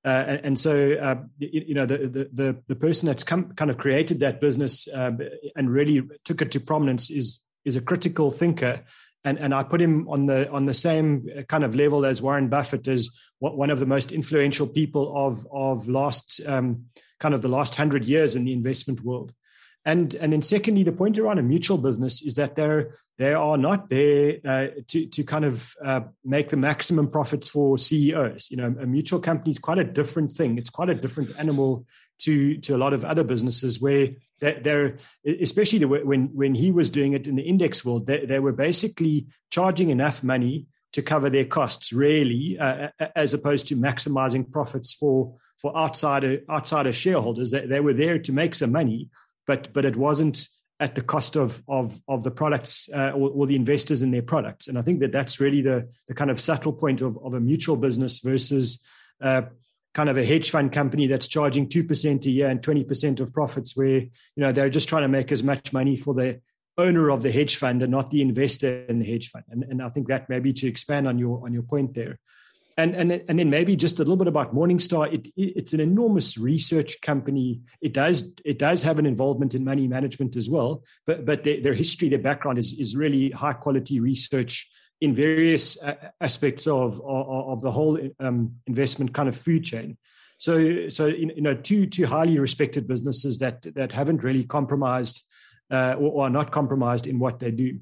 Uh, 0.06 0.26
and, 0.28 0.46
and, 0.46 0.60
so 0.60 0.94
uh, 0.96 1.16
you, 1.38 1.64
you, 1.68 1.74
know 1.74 1.86
the, 1.86 2.30
the 2.34 2.62
the 2.68 2.76
person 2.76 3.08
that's 3.08 3.24
come, 3.24 3.54
kind 3.54 3.72
of 3.72 3.78
created 3.78 4.20
that 4.20 4.42
business 4.42 4.86
uh, 4.90 5.12
and 5.56 5.70
really 5.70 6.02
took 6.26 6.42
it 6.42 6.52
to 6.52 6.60
prominence 6.60 7.10
is 7.10 7.40
is 7.64 7.78
a 7.78 7.82
critical 7.82 8.30
thinker 8.30 8.82
and 9.26 9.38
and 9.40 9.54
I 9.54 9.64
put 9.64 9.82
him 9.82 10.08
on 10.10 10.26
the 10.26 10.50
on 10.50 10.66
the 10.66 10.74
same 10.74 11.28
kind 11.48 11.64
of 11.64 11.76
level 11.76 12.06
as 12.06 12.22
Warren 12.22 12.50
Buffett 12.50 12.88
as 12.88 13.10
one 13.40 13.70
of 13.70 13.80
the 13.80 13.86
most 13.86 14.12
influential 14.12 14.68
people 14.68 15.14
of 15.16 15.48
of 15.52 15.88
last 15.88 16.42
um, 16.46 16.86
kind 17.20 17.34
of 17.34 17.42
the 17.42 17.50
last 17.50 17.76
hundred 17.76 18.06
years 18.06 18.36
in 18.36 18.46
the 18.46 18.54
investment 18.54 19.02
world. 19.02 19.34
And 19.86 20.16
and 20.16 20.32
then 20.32 20.42
secondly, 20.42 20.84
the 20.84 20.94
point 20.94 21.20
around 21.20 21.40
a 21.40 21.44
mutual 21.44 21.78
business 21.78 22.22
is 22.22 22.36
that 22.36 22.56
they're 22.56 22.92
they 23.18 23.34
are 23.34 23.58
not 23.58 23.90
there 23.90 24.38
uh, 24.46 24.68
to 24.88 25.08
to 25.08 25.24
kind 25.24 25.44
of 25.44 25.76
uh, 25.86 26.02
make 26.24 26.50
the 26.50 26.58
maximum 26.58 27.10
profits 27.10 27.50
for 27.50 27.78
CEOs. 27.78 28.50
You 28.50 28.58
know, 28.58 28.76
a 28.82 28.86
mutual 28.86 29.20
company 29.20 29.52
is 29.52 29.60
quite 29.60 29.80
a 29.80 29.84
different 29.84 30.32
thing. 30.32 30.58
It's 30.58 30.70
quite 30.70 30.90
a 30.90 30.96
different 30.96 31.32
animal 31.38 31.86
to 32.20 32.58
to 32.60 32.76
a 32.76 32.78
lot 32.78 32.94
of 32.94 33.04
other 33.04 33.26
businesses 33.26 33.82
where 33.82 34.10
they're, 34.52 34.98
especially 35.42 35.80
the, 35.80 35.88
when 35.88 36.30
when 36.34 36.56
he 36.56 36.72
was 36.72 36.90
doing 36.90 37.14
it 37.14 37.28
in 37.28 37.36
the 37.36 37.44
index 37.44 37.84
world, 37.86 38.06
they, 38.08 38.26
they 38.26 38.40
were 38.40 38.52
basically 38.52 39.28
charging 39.50 39.90
enough 39.90 40.24
money 40.24 40.68
to 40.94 41.02
cover 41.02 41.30
their 41.30 41.46
costs, 41.46 41.92
really, 41.92 42.58
uh, 42.60 42.90
as 43.16 43.34
opposed 43.34 43.68
to 43.68 43.76
maximizing 43.76 44.50
profits 44.50 44.94
for 44.94 45.36
for 45.58 45.76
outsider 45.76 46.40
outsider 46.50 46.94
shareholders. 46.94 47.52
They, 47.52 47.66
they 47.66 47.80
were 47.80 47.94
there 47.94 48.20
to 48.20 48.32
make 48.32 48.56
some 48.56 48.72
money, 48.72 49.10
but 49.48 49.74
but 49.74 49.86
it 49.86 49.96
wasn't 49.96 50.48
at 50.80 50.96
the 50.96 51.02
cost 51.02 51.36
of 51.36 51.64
of 51.68 52.00
of 52.08 52.24
the 52.24 52.32
products 52.32 52.90
uh, 52.94 53.12
or, 53.12 53.30
or, 53.30 53.48
the 53.48 53.56
investors 53.56 54.02
in 54.02 54.12
their 54.12 54.22
products. 54.22 54.68
And 54.68 54.78
I 54.78 54.82
think 54.82 55.00
that 55.00 55.12
that's 55.12 55.40
really 55.40 55.62
the 55.62 55.90
the 56.08 56.14
kind 56.14 56.32
of 56.32 56.40
subtle 56.40 56.74
point 56.74 57.02
of 57.02 57.18
of 57.24 57.34
a 57.34 57.40
mutual 57.40 57.76
business 57.76 58.20
versus. 58.20 58.84
Uh, 59.22 59.44
kind 59.94 60.10
of 60.10 60.18
a 60.18 60.26
hedge 60.26 60.50
fund 60.50 60.72
company 60.72 61.08
that's 61.08 61.28
charging 61.28 61.68
2% 61.68 62.26
a 62.26 62.30
year 62.30 62.50
and 62.50 62.62
20% 62.62 63.20
of 63.20 63.34
profits 63.34 63.76
where 63.76 64.00
you 64.00 64.10
know 64.38 64.52
they're 64.52 64.70
just 64.70 64.90
trying 64.90 65.04
to 65.04 65.08
make 65.08 65.32
as 65.32 65.44
much 65.44 65.72
money 65.74 65.96
for 65.96 66.14
the 66.14 66.40
owner 66.78 67.10
of 67.10 67.22
the 67.22 67.32
hedge 67.32 67.58
fund 67.58 67.84
and 67.84 67.92
not 67.92 68.10
the 68.10 68.22
investor 68.22 68.84
in 68.86 69.00
the 69.00 69.06
hedge 69.06 69.30
fund 69.30 69.44
and, 69.50 69.64
and 69.64 69.80
i 69.80 69.90
think 69.90 70.08
that 70.08 70.28
maybe 70.28 70.52
to 70.52 70.66
expand 70.66 71.08
on 71.08 71.20
your 71.20 71.46
on 71.46 71.54
your 71.54 71.62
point 71.62 71.94
there 71.94 72.18
and 72.78 72.96
and 72.96 73.12
and 73.12 73.38
then 73.38 73.50
maybe 73.50 73.76
just 73.76 74.00
a 74.00 74.02
little 74.02 74.18
bit 74.18 74.28
about 74.28 74.54
Morningstar. 74.54 75.14
It, 75.14 75.28
it's 75.36 75.74
an 75.74 75.80
enormous 75.80 76.38
research 76.38 77.00
company. 77.02 77.62
It 77.82 77.94
does 77.94 78.34
it 78.44 78.58
does 78.58 78.84
have 78.84 79.00
an 79.00 79.06
involvement 79.06 79.54
in 79.54 79.64
money 79.64 79.88
management 79.88 80.36
as 80.36 80.50
well, 80.50 80.84
but 81.06 81.26
but 81.26 81.44
their, 81.44 81.62
their 81.62 81.74
history, 81.74 82.10
their 82.10 82.20
background 82.20 82.58
is 82.58 82.74
is 82.74 82.96
really 82.96 83.30
high 83.30 83.54
quality 83.54 84.00
research 84.00 84.68
in 85.04 85.14
various 85.14 85.78
aspects 86.22 86.66
of 86.66 87.00
of, 87.02 87.50
of 87.52 87.62
the 87.62 87.72
whole 87.72 88.00
um, 88.22 88.56
investment 88.68 89.14
kind 89.14 89.28
of 89.28 89.36
food 89.36 89.64
chain. 89.66 89.98
So 90.38 90.88
so 90.90 91.08
you 91.08 91.42
know 91.42 91.56
two 91.56 91.86
two 91.88 92.06
highly 92.06 92.40
respected 92.40 92.88
businesses 92.88 93.38
that 93.40 93.66
that 93.76 93.92
haven't 93.92 94.24
really 94.24 94.46
compromised 94.46 95.22
uh, 95.70 95.96
or, 96.00 96.10
or 96.14 96.26
are 96.26 96.30
not 96.30 96.52
compromised 96.52 97.06
in 97.06 97.20
what 97.20 97.40
they 97.40 97.52
do. 97.52 97.80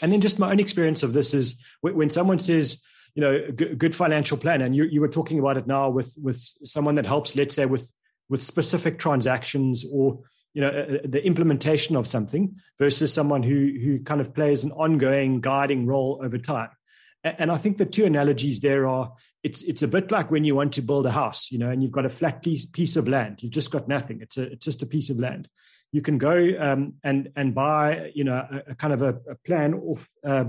And 0.00 0.10
then 0.10 0.22
just 0.22 0.38
my 0.38 0.50
own 0.50 0.60
experience 0.60 1.02
of 1.02 1.12
this 1.12 1.34
is 1.34 1.62
when 1.82 2.08
someone 2.08 2.38
says 2.38 2.82
you 3.14 3.22
know 3.22 3.50
good, 3.54 3.78
good 3.78 3.94
financial 3.94 4.38
plan 4.38 4.62
and 4.62 4.74
you, 4.74 4.84
you 4.84 5.02
were 5.02 5.14
talking 5.18 5.38
about 5.38 5.58
it 5.58 5.66
now 5.66 5.90
with 5.90 6.16
with 6.22 6.40
someone 6.64 6.94
that 6.94 7.06
helps 7.06 7.36
let's 7.36 7.54
say 7.54 7.66
with 7.66 7.92
with 8.30 8.42
specific 8.42 8.98
transactions 8.98 9.84
or 9.92 10.20
you 10.58 10.64
know 10.64 10.70
uh, 10.70 10.94
uh, 10.94 10.98
the 11.04 11.24
implementation 11.24 11.94
of 11.94 12.04
something 12.04 12.56
versus 12.80 13.14
someone 13.14 13.44
who 13.44 13.70
who 13.80 14.00
kind 14.00 14.20
of 14.20 14.34
plays 14.34 14.64
an 14.64 14.72
ongoing 14.72 15.40
guiding 15.40 15.86
role 15.86 16.20
over 16.20 16.36
time. 16.36 16.70
And 17.22 17.52
i 17.52 17.56
think 17.56 17.76
the 17.76 17.84
two 17.84 18.04
analogies 18.04 18.60
there 18.60 18.88
are 18.88 19.12
it's 19.44 19.62
it's 19.62 19.84
a 19.84 19.88
bit 19.88 20.10
like 20.10 20.32
when 20.32 20.44
you 20.44 20.56
want 20.56 20.72
to 20.74 20.82
build 20.82 21.06
a 21.06 21.12
house 21.12 21.52
you 21.52 21.58
know 21.58 21.70
and 21.70 21.80
you've 21.80 21.98
got 21.98 22.06
a 22.06 22.16
flat 22.20 22.42
piece 22.42 22.66
piece 22.66 22.96
of 22.96 23.06
land. 23.06 23.40
You've 23.40 23.52
just 23.52 23.70
got 23.70 23.86
nothing. 23.86 24.20
It's 24.20 24.36
a 24.36 24.44
it's 24.52 24.64
just 24.64 24.82
a 24.82 24.86
piece 24.86 25.10
of 25.10 25.20
land. 25.20 25.48
You 25.92 26.02
can 26.02 26.18
go 26.18 26.36
um, 26.58 26.94
and 27.04 27.30
and 27.36 27.54
buy 27.54 28.10
you 28.14 28.24
know 28.24 28.34
a, 28.34 28.72
a 28.72 28.74
kind 28.74 28.92
of 28.92 29.02
a, 29.02 29.12
a 29.30 29.36
plan 29.46 29.74
off 29.74 30.08
uh, 30.24 30.46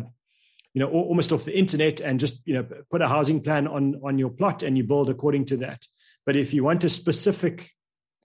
you 0.74 0.80
know 0.82 0.90
almost 0.90 1.32
off 1.32 1.46
the 1.46 1.58
internet 1.64 2.02
and 2.02 2.20
just 2.20 2.42
you 2.48 2.56
know 2.56 2.66
put 2.90 3.04
a 3.04 3.08
housing 3.08 3.42
plan 3.42 3.68
on 3.68 4.02
on 4.04 4.18
your 4.18 4.32
plot 4.32 4.64
and 4.64 4.76
you 4.76 4.84
build 4.84 5.10
according 5.12 5.46
to 5.46 5.58
that. 5.58 5.86
But 6.26 6.36
if 6.36 6.52
you 6.54 6.64
want 6.64 6.84
a 6.84 6.90
specific 6.90 7.72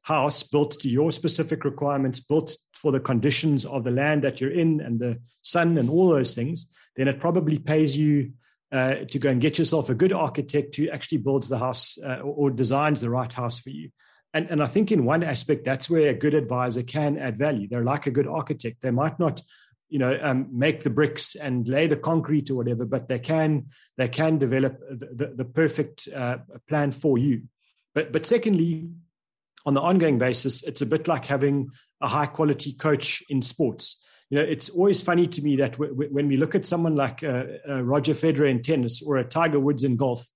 house 0.05 0.43
built 0.43 0.79
to 0.81 0.89
your 0.89 1.11
specific 1.11 1.65
requirements, 1.65 2.21
built 2.21 2.57
for 2.75 2.93
the 2.93 3.01
conditions 3.01 3.65
of 3.65 3.85
the 3.85 3.91
land 3.91 4.23
that 4.23 4.39
you're 4.41 4.53
in 4.53 4.81
and 4.81 5.01
the 5.01 5.19
sun 5.41 5.79
and 5.79 5.89
all 5.89 6.11
those 6.11 6.35
things, 6.35 6.67
then 6.97 7.09
it 7.09 7.19
probably 7.19 7.59
pays 7.59 7.97
you 7.97 8.31
uh, 8.71 8.97
to 9.11 9.19
go 9.19 9.31
and 9.31 9.41
get 9.41 9.59
yourself 9.59 9.89
a 9.89 9.95
good 9.95 10.13
architect 10.13 10.77
who 10.77 10.91
actually 10.91 11.19
builds 11.19 11.49
the 11.49 11.59
house 11.59 11.97
uh, 12.05 12.19
or, 12.21 12.51
designs 12.51 13.01
the 13.01 13.09
right 13.09 13.33
house 13.33 13.59
for 13.59 13.71
you. 13.71 13.89
And, 14.35 14.51
and 14.51 14.63
I 14.63 14.67
think 14.67 14.93
in 14.93 15.07
one 15.07 15.23
aspect, 15.23 15.65
that's 15.65 15.89
where 15.89 16.11
a 16.11 16.15
good 16.15 16.35
advisor 16.35 16.83
can 16.83 17.17
add 17.17 17.39
value. 17.39 17.67
They're 17.67 17.85
like 17.85 18.07
a 18.07 18.11
good 18.11 18.27
architect. 18.27 18.83
They 18.83 18.91
might 18.91 19.19
not 19.19 19.43
you 19.89 19.99
know 19.99 20.19
um, 20.21 20.49
make 20.51 20.83
the 20.83 20.91
bricks 20.91 21.35
and 21.35 21.69
lay 21.69 21.87
the 21.87 21.97
concrete 21.97 22.51
or 22.51 22.55
whatever 22.55 22.87
but 22.87 23.07
they 23.07 23.19
can 23.19 23.67
they 23.99 24.09
can 24.09 24.39
develop 24.39 24.81
the, 24.91 25.07
the, 25.15 25.27
the 25.37 25.45
perfect 25.45 26.09
uh, 26.09 26.39
plan 26.67 26.91
for 26.91 27.19
you 27.19 27.43
but 27.95 28.11
but 28.11 28.25
secondly 28.25 28.89
on 29.67 29.75
the 29.75 29.81
ongoing 29.81 30.19
basis 30.19 30.63
it's 30.63 30.83
a 30.83 30.87
bit 30.87 31.09
like 31.09 31.27
having 31.27 31.69
a 32.01 32.09
high 32.09 32.27
quality 32.27 32.73
coach 32.73 33.23
in 33.29 33.43
sports 33.43 33.97
you 34.31 34.39
know 34.39 34.45
it's 34.45 34.69
always 34.71 35.03
funny 35.03 35.27
to 35.27 35.43
me 35.43 35.57
that 35.57 35.73
w- 35.73 35.93
w- 35.93 36.13
when 36.13 36.29
we 36.29 36.37
look 36.37 36.55
at 36.55 36.67
someone 36.67 36.97
like 36.97 37.23
uh, 37.23 37.45
uh, 37.69 37.83
roger 37.83 38.15
federer 38.15 38.51
in 38.51 38.63
tennis 38.63 39.03
or 39.03 39.17
a 39.17 39.25
tiger 39.25 39.61
woods 39.61 39.85
in 39.85 39.97
golf 39.97 40.29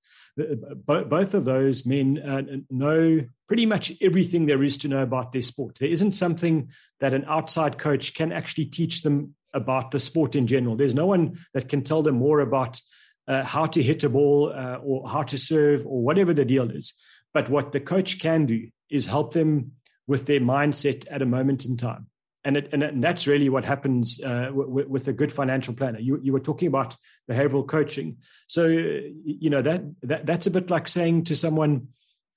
both 0.87 1.35
of 1.35 1.44
those 1.44 1.85
men 1.85 2.18
uh, 2.18 2.42
know 2.70 3.20
pretty 3.47 3.66
much 3.66 3.92
everything 4.00 4.47
there 4.47 4.62
is 4.62 4.76
to 4.78 4.88
know 4.88 5.02
about 5.02 5.32
their 5.32 5.42
sport. 5.42 5.78
There 5.80 5.88
isn't 5.88 6.12
something 6.12 6.70
that 7.00 7.14
an 7.14 7.25
outside 7.26 7.78
coach 7.78 8.14
can 8.14 8.32
actually 8.32 8.66
teach 8.66 9.02
them 9.02 9.35
about 9.54 9.90
the 9.90 10.00
sport 10.00 10.37
in 10.37 10.47
general. 10.47 10.76
There's 10.76 10.94
no 10.94 11.06
one 11.06 11.38
that 11.54 11.68
can 11.68 11.82
tell 11.82 12.02
them 12.02 12.16
more 12.16 12.40
about 12.40 12.80
uh, 13.26 13.42
how 13.44 13.66
to 13.66 13.82
hit 13.82 14.04
a 14.04 14.08
ball 14.08 14.52
uh, 14.54 14.76
or 14.76 15.08
how 15.08 15.23
to 15.25 15.38
serve 15.38 15.87
or 15.87 16.02
whatever 16.02 16.35
the 16.35 16.44
deal 16.44 16.70
is. 16.70 16.94
But 17.35 17.49
what 17.49 17.73
the 17.73 17.80
coach 17.80 18.20
can 18.20 18.47
do 18.47 18.68
is 18.90 19.07
help 19.07 19.33
them 19.33 19.73
with 20.07 20.26
their 20.26 20.40
mindset 20.40 21.07
at 21.11 21.23
a 21.23 21.26
moment 21.26 21.64
in 21.64 21.76
time 21.76 22.07
and, 22.49 22.57
it, 22.57 22.71
and, 22.73 22.83
and 22.83 23.04
that's 23.04 23.26
really 23.26 23.49
what 23.49 23.64
happens 23.64 24.23
uh, 24.23 24.47
w- 24.47 24.87
with 24.88 25.07
a 25.09 25.12
good 25.12 25.33
financial 25.33 25.75
planner. 25.75 25.99
You, 25.99 26.18
you 26.23 26.33
were 26.33 26.40
talking 26.40 26.68
about 26.68 26.97
behavioral 27.30 27.66
coaching, 27.66 28.18
so 28.47 28.66
you 28.66 29.50
know 29.50 29.61
that, 29.61 29.83
that 30.02 30.25
that's 30.25 30.47
a 30.47 30.50
bit 30.50 30.71
like 30.71 30.88
saying 30.88 31.25
to 31.25 31.37
someone, 31.37 31.88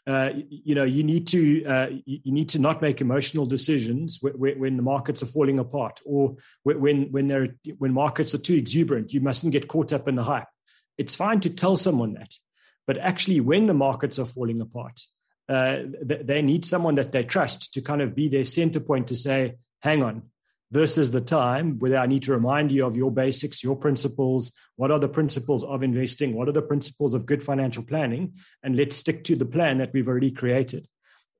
uh, 0.08 0.32
you 0.50 0.76
know, 0.76 0.84
you 0.84 1.04
need 1.04 1.28
to 1.30 1.66
uh, 1.66 1.88
you 2.06 2.32
need 2.34 2.50
to 2.50 2.60
not 2.60 2.82
make 2.82 3.00
emotional 3.00 3.46
decisions 3.46 4.20
when, 4.22 4.60
when 4.60 4.76
the 4.76 4.84
markets 4.84 5.24
are 5.24 5.28
falling 5.28 5.60
apart, 5.60 6.02
or 6.06 6.36
when 6.64 7.12
when 7.12 7.28
they're 7.28 7.56
when 7.78 7.94
markets 7.94 8.34
are 8.34 8.40
too 8.40 8.56
exuberant. 8.56 9.14
You 9.14 9.22
mustn't 9.22 9.54
get 9.54 9.70
caught 9.70 9.94
up 9.94 10.10
in 10.10 10.16
the 10.16 10.24
hype. 10.24 10.48
It's 10.98 11.16
fine 11.16 11.40
to 11.42 11.50
tell 11.50 11.78
someone 11.78 12.14
that, 12.14 12.34
but 12.86 12.98
actually, 12.98 13.40
when 13.40 13.68
the 13.68 13.74
markets 13.74 14.20
are 14.20 14.26
falling 14.26 14.60
apart, 14.60 15.00
uh, 15.52 15.84
they 16.02 16.42
need 16.42 16.66
someone 16.66 16.96
that 16.96 17.12
they 17.12 17.24
trust 17.24 17.74
to 17.74 17.82
kind 17.82 18.02
of 18.02 18.16
be 18.16 18.30
their 18.30 18.46
center 18.46 18.80
point 18.80 19.08
to 19.08 19.16
say, 19.16 19.56
hang 19.82 20.02
on, 20.02 20.24
this 20.72 20.98
is 20.98 21.12
the 21.12 21.20
time 21.20 21.78
where 21.80 21.98
I 21.98 22.06
need 22.06 22.24
to 22.24 22.32
remind 22.32 22.72
you 22.72 22.86
of 22.86 22.96
your 22.96 23.12
basics, 23.12 23.62
your 23.62 23.76
principles. 23.76 24.54
What 24.78 24.92
are 24.92 25.00
the 25.00 25.10
principles 25.10 25.66
of 25.66 25.84
investing? 25.84 26.34
What 26.34 26.48
are 26.48 26.54
the 26.54 26.62
principles 26.62 27.14
of 27.14 27.26
good 27.26 27.44
financial 27.44 27.84
planning? 27.84 28.36
And 28.64 28.78
let's 28.78 28.96
stick 28.96 29.26
to 29.26 29.36
the 29.36 29.46
plan 29.46 29.80
that 29.80 29.92
we've 29.92 30.08
already 30.08 30.32
created. 30.32 30.88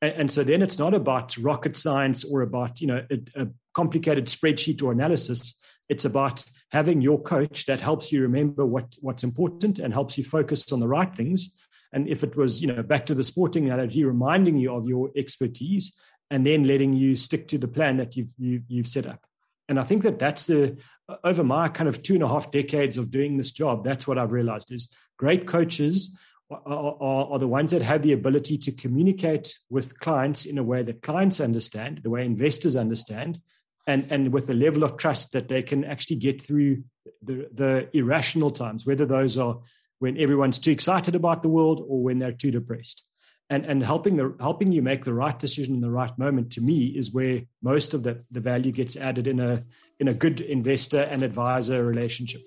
And, 0.02 0.14
and 0.14 0.32
so 0.32 0.44
then 0.44 0.62
it's 0.62 0.78
not 0.78 0.94
about 0.94 1.38
rocket 1.38 1.78
science 1.78 2.26
or 2.26 2.42
about 2.42 2.82
you 2.82 2.88
know 2.88 3.06
a, 3.10 3.44
a 3.44 3.48
complicated 3.74 4.26
spreadsheet 4.26 4.84
or 4.84 4.92
analysis. 4.92 5.56
It's 5.88 6.04
about 6.04 6.44
having 6.72 7.02
your 7.02 7.22
coach 7.22 7.66
that 7.66 7.80
helps 7.80 8.12
you 8.12 8.22
remember 8.22 8.66
what, 8.66 8.96
what's 9.00 9.24
important 9.24 9.80
and 9.80 9.94
helps 9.94 10.18
you 10.18 10.24
focus 10.24 10.72
on 10.72 10.80
the 10.82 10.88
right 10.88 11.14
things. 11.14 11.52
And 11.94 12.08
if 12.08 12.24
it 12.24 12.36
was, 12.36 12.62
you 12.62 12.68
know, 12.68 12.84
back 12.84 13.06
to 13.08 13.16
the 13.16 13.24
sporting 13.24 13.66
analogy, 13.66 14.04
reminding 14.04 14.58
you 14.58 14.74
of 14.74 14.88
your 14.88 15.12
expertise 15.16 15.96
and 16.30 16.46
then 16.46 16.64
letting 16.64 16.94
you 16.94 17.16
stick 17.16 17.48
to 17.50 17.58
the 17.58 17.68
plan 17.68 17.98
that 17.98 18.16
you've 18.16 18.34
you, 18.38 18.54
have 18.54 18.64
you 18.68 18.78
have 18.78 18.88
set 18.88 19.06
up. 19.06 19.26
And 19.68 19.80
I 19.80 19.84
think 19.84 20.04
that 20.04 20.20
that's 20.20 20.46
the 20.46 20.78
over 21.24 21.44
my 21.44 21.70
kind 21.70 21.88
of 21.88 22.02
two 22.02 22.14
and 22.14 22.24
a 22.24 22.28
half 22.28 22.52
decades 22.52 22.98
of 22.98 23.12
doing 23.12 23.38
this 23.38 23.52
job. 23.52 23.84
That's 23.84 24.08
what 24.08 24.18
I've 24.18 24.32
realized 24.32 24.72
is 24.72 24.90
great 25.18 25.48
coaches 25.48 26.18
are, 26.50 26.62
are, 26.66 27.32
are 27.34 27.40
the 27.40 27.48
ones 27.48 27.72
that 27.72 27.82
have 27.82 28.02
the 28.02 28.12
ability 28.14 28.58
to 28.58 28.72
communicate 28.72 29.58
with 29.70 29.98
clients 30.00 30.46
in 30.46 30.58
a 30.58 30.64
way 30.64 30.84
that 30.84 31.02
clients 31.02 31.40
understand, 31.40 32.02
the 32.04 32.10
way 32.10 32.26
investors 32.26 32.76
understand, 32.76 33.40
and 33.88 34.08
and 34.12 34.34
with 34.34 34.50
a 34.50 34.54
level 34.54 34.84
of 34.84 34.98
trust 34.98 35.32
that 35.34 35.48
they 35.48 35.62
can 35.62 35.84
actually 35.84 36.18
get 36.18 36.42
through 36.42 36.84
the 37.22 37.48
the 37.54 37.90
irrational 37.94 38.52
times, 38.52 38.86
whether 38.86 39.06
those 39.06 39.38
are 39.38 39.60
when 40.02 40.18
everyone's 40.18 40.58
too 40.58 40.72
excited 40.72 41.14
about 41.14 41.44
the 41.44 41.48
world 41.48 41.86
or 41.88 42.02
when 42.02 42.18
they're 42.18 42.32
too 42.32 42.50
depressed. 42.50 43.04
And 43.52 43.66
and 43.66 43.84
helping 43.84 44.16
the 44.16 44.36
helping 44.40 44.72
you 44.72 44.82
make 44.82 45.06
the 45.06 45.14
right 45.14 45.38
decision 45.38 45.76
in 45.76 45.82
the 45.82 45.92
right 45.92 46.18
moment 46.18 46.54
to 46.54 46.62
me 46.62 46.86
is 46.86 47.14
where 47.14 47.42
most 47.62 47.94
of 47.94 48.02
the, 48.02 48.24
the 48.32 48.40
value 48.40 48.72
gets 48.72 48.96
added 48.96 49.28
in 49.28 49.40
a 49.40 49.62
in 50.00 50.08
a 50.08 50.14
good 50.14 50.42
investor 50.42 51.02
and 51.02 51.22
advisor 51.22 51.86
relationship 51.86 52.42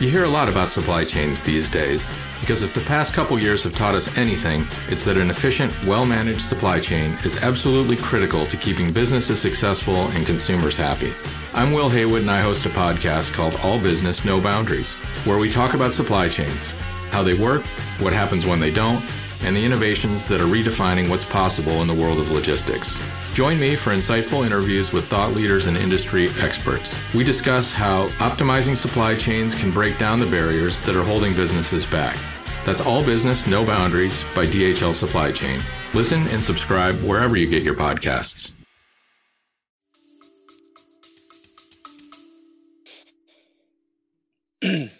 You 0.00 0.08
hear 0.08 0.24
a 0.24 0.28
lot 0.28 0.48
about 0.48 0.72
supply 0.72 1.04
chains 1.04 1.44
these 1.44 1.68
days 1.68 2.06
because 2.40 2.62
if 2.62 2.72
the 2.72 2.80
past 2.80 3.12
couple 3.12 3.38
years 3.38 3.62
have 3.64 3.74
taught 3.74 3.94
us 3.94 4.16
anything, 4.16 4.66
it's 4.88 5.04
that 5.04 5.18
an 5.18 5.28
efficient, 5.28 5.74
well 5.84 6.06
managed 6.06 6.40
supply 6.40 6.80
chain 6.80 7.18
is 7.22 7.36
absolutely 7.36 7.96
critical 7.96 8.46
to 8.46 8.56
keeping 8.56 8.94
businesses 8.94 9.38
successful 9.42 10.06
and 10.12 10.24
consumers 10.24 10.74
happy. 10.74 11.12
I'm 11.52 11.72
Will 11.72 11.90
Haywood 11.90 12.22
and 12.22 12.30
I 12.30 12.40
host 12.40 12.64
a 12.64 12.70
podcast 12.70 13.34
called 13.34 13.56
All 13.56 13.78
Business, 13.78 14.24
No 14.24 14.40
Boundaries, 14.40 14.94
where 15.26 15.38
we 15.38 15.50
talk 15.50 15.74
about 15.74 15.92
supply 15.92 16.30
chains, 16.30 16.70
how 17.10 17.22
they 17.22 17.34
work, 17.34 17.62
what 17.98 18.14
happens 18.14 18.46
when 18.46 18.58
they 18.58 18.72
don't, 18.72 19.04
and 19.42 19.54
the 19.54 19.62
innovations 19.62 20.26
that 20.28 20.40
are 20.40 20.44
redefining 20.44 21.10
what's 21.10 21.26
possible 21.26 21.82
in 21.82 21.86
the 21.86 21.92
world 21.92 22.20
of 22.20 22.30
logistics. 22.30 22.98
Join 23.34 23.60
me 23.60 23.76
for 23.76 23.90
insightful 23.90 24.44
interviews 24.44 24.92
with 24.92 25.06
thought 25.06 25.34
leaders 25.34 25.66
and 25.66 25.76
industry 25.76 26.30
experts. 26.40 26.94
We 27.14 27.22
discuss 27.22 27.70
how 27.70 28.08
optimizing 28.18 28.76
supply 28.76 29.16
chains 29.16 29.54
can 29.54 29.70
break 29.70 29.98
down 29.98 30.18
the 30.18 30.26
barriers 30.26 30.82
that 30.82 30.96
are 30.96 31.04
holding 31.04 31.34
businesses 31.34 31.86
back. 31.86 32.18
That's 32.66 32.80
All 32.80 33.04
Business, 33.04 33.46
No 33.46 33.64
Boundaries 33.64 34.22
by 34.34 34.46
DHL 34.46 34.92
Supply 34.94 35.32
Chain. 35.32 35.62
Listen 35.94 36.26
and 36.28 36.42
subscribe 36.42 36.96
wherever 37.02 37.36
you 37.36 37.46
get 37.46 37.62
your 37.62 37.74
podcasts. 37.74 38.52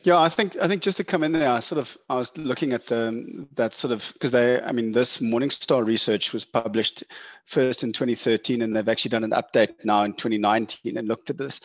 Yeah, 0.02 0.18
I 0.18 0.28
think 0.28 0.56
I 0.60 0.66
think 0.66 0.82
just 0.82 0.96
to 0.96 1.04
come 1.04 1.22
in 1.22 1.32
there, 1.32 1.48
I 1.48 1.60
sort 1.60 1.78
of 1.78 1.96
I 2.08 2.16
was 2.16 2.36
looking 2.36 2.72
at 2.72 2.86
the 2.86 3.46
that 3.54 3.74
sort 3.74 3.92
of 3.92 4.08
because 4.14 4.30
they 4.30 4.60
I 4.60 4.72
mean 4.72 4.92
this 4.92 5.18
Morningstar 5.18 5.84
research 5.84 6.32
was 6.32 6.44
published 6.44 7.04
first 7.46 7.82
in 7.82 7.92
2013 7.92 8.62
and 8.62 8.74
they've 8.74 8.88
actually 8.88 9.10
done 9.10 9.24
an 9.24 9.30
update 9.30 9.74
now 9.84 10.04
in 10.04 10.14
2019 10.14 10.96
and 10.96 11.08
looked 11.08 11.30
at 11.30 11.38
this. 11.38 11.60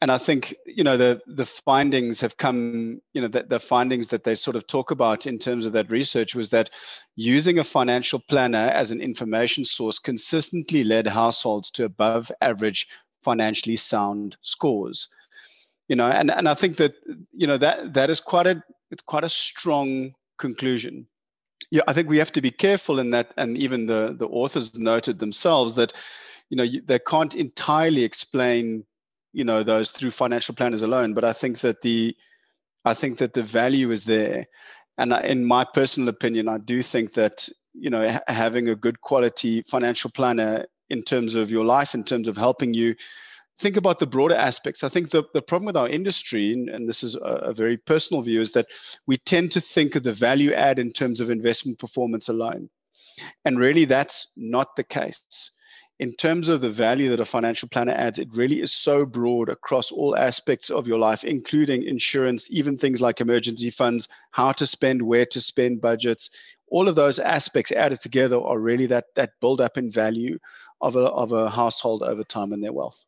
And 0.00 0.10
I 0.10 0.16
think 0.16 0.54
you 0.64 0.82
know 0.82 0.96
the 0.96 1.20
the 1.26 1.44
findings 1.44 2.20
have 2.20 2.36
come 2.36 3.02
you 3.12 3.20
know 3.20 3.28
the, 3.28 3.42
the 3.42 3.60
findings 3.60 4.06
that 4.08 4.24
they 4.24 4.34
sort 4.34 4.56
of 4.56 4.66
talk 4.66 4.90
about 4.90 5.26
in 5.26 5.38
terms 5.38 5.66
of 5.66 5.72
that 5.72 5.90
research 5.90 6.34
was 6.34 6.48
that 6.50 6.70
using 7.16 7.58
a 7.58 7.64
financial 7.64 8.20
planner 8.28 8.70
as 8.72 8.90
an 8.90 9.00
information 9.00 9.64
source 9.64 9.98
consistently 9.98 10.84
led 10.84 11.06
households 11.06 11.70
to 11.72 11.84
above 11.84 12.32
average 12.40 12.88
financially 13.22 13.76
sound 13.76 14.36
scores 14.40 15.08
you 15.88 15.96
know 15.96 16.06
and 16.06 16.30
and 16.30 16.48
i 16.48 16.54
think 16.54 16.76
that 16.76 16.94
you 17.32 17.46
know 17.46 17.58
that 17.58 17.94
that 17.94 18.10
is 18.10 18.20
quite 18.20 18.46
a 18.46 18.62
it's 18.90 19.02
quite 19.02 19.24
a 19.24 19.28
strong 19.28 20.14
conclusion. 20.38 21.06
Yeah 21.70 21.82
i 21.88 21.92
think 21.92 22.08
we 22.08 22.18
have 22.18 22.32
to 22.32 22.40
be 22.40 22.50
careful 22.50 23.00
in 23.00 23.10
that 23.10 23.32
and 23.36 23.58
even 23.58 23.86
the 23.86 24.14
the 24.18 24.26
authors 24.26 24.78
noted 24.78 25.18
themselves 25.18 25.74
that 25.74 25.92
you 26.50 26.56
know 26.56 26.66
they 26.86 26.98
can't 26.98 27.34
entirely 27.34 28.04
explain 28.04 28.84
you 29.32 29.44
know 29.44 29.62
those 29.62 29.90
through 29.90 30.12
financial 30.12 30.54
planners 30.54 30.82
alone 30.82 31.14
but 31.14 31.24
i 31.24 31.32
think 31.32 31.60
that 31.60 31.82
the 31.82 32.16
i 32.84 32.94
think 32.94 33.18
that 33.18 33.34
the 33.34 33.42
value 33.42 33.90
is 33.90 34.04
there. 34.04 34.46
And 35.00 35.12
in 35.12 35.44
my 35.44 35.64
personal 35.64 36.08
opinion 36.08 36.48
i 36.48 36.58
do 36.58 36.82
think 36.82 37.14
that 37.14 37.48
you 37.74 37.90
know 37.90 38.18
having 38.28 38.68
a 38.68 38.74
good 38.74 39.00
quality 39.00 39.62
financial 39.62 40.10
planner 40.10 40.66
in 40.90 41.02
terms 41.02 41.34
of 41.34 41.50
your 41.50 41.64
life 41.64 41.94
in 41.94 42.04
terms 42.04 42.28
of 42.28 42.36
helping 42.36 42.74
you 42.74 42.94
think 43.58 43.76
about 43.76 43.98
the 43.98 44.06
broader 44.06 44.36
aspects, 44.36 44.84
I 44.84 44.88
think 44.88 45.10
the, 45.10 45.24
the 45.34 45.42
problem 45.42 45.66
with 45.66 45.76
our 45.76 45.88
industry, 45.88 46.52
and, 46.52 46.88
this 46.88 47.02
is 47.02 47.16
a, 47.16 47.50
a, 47.50 47.52
very 47.52 47.76
personal 47.76 48.22
view, 48.22 48.40
is 48.40 48.52
that 48.52 48.68
we 49.06 49.16
tend 49.16 49.50
to 49.52 49.60
think 49.60 49.96
of 49.96 50.04
the 50.04 50.12
value 50.12 50.52
add 50.52 50.78
in 50.78 50.92
terms 50.92 51.20
of 51.20 51.30
investment 51.30 51.78
performance 51.78 52.28
alone. 52.28 52.70
And 53.44 53.58
really, 53.58 53.84
that's 53.84 54.28
not 54.36 54.76
the 54.76 54.84
case. 54.84 55.50
In 55.98 56.14
terms 56.14 56.48
of 56.48 56.60
the 56.60 56.70
value 56.70 57.08
that 57.10 57.18
a 57.18 57.24
financial 57.24 57.68
planner 57.68 57.92
adds, 57.92 58.20
it 58.20 58.28
really 58.32 58.62
is 58.62 58.72
so 58.72 59.04
broad 59.04 59.48
across 59.48 59.90
all 59.90 60.16
aspects 60.16 60.70
of 60.70 60.86
your 60.86 60.98
life, 61.00 61.24
including 61.24 61.82
insurance, 61.82 62.46
even 62.50 62.78
things 62.78 63.00
like 63.00 63.20
emergency 63.20 63.70
funds, 63.70 64.06
how 64.30 64.52
to 64.52 64.66
spend, 64.66 65.02
where 65.02 65.26
to 65.26 65.40
spend 65.40 65.80
budgets. 65.80 66.30
All 66.68 66.88
of 66.88 66.94
those 66.94 67.18
aspects 67.18 67.72
added 67.72 68.00
together 68.00 68.40
are 68.40 68.60
really 68.60 68.86
that, 68.86 69.06
that 69.16 69.32
build 69.40 69.60
up 69.60 69.76
in 69.76 69.90
value 69.90 70.38
of 70.80 70.94
a, 70.94 71.00
of 71.00 71.32
a 71.32 71.50
household 71.50 72.04
over 72.04 72.22
time 72.22 72.52
and 72.52 72.62
their 72.62 72.72
wealth 72.72 73.04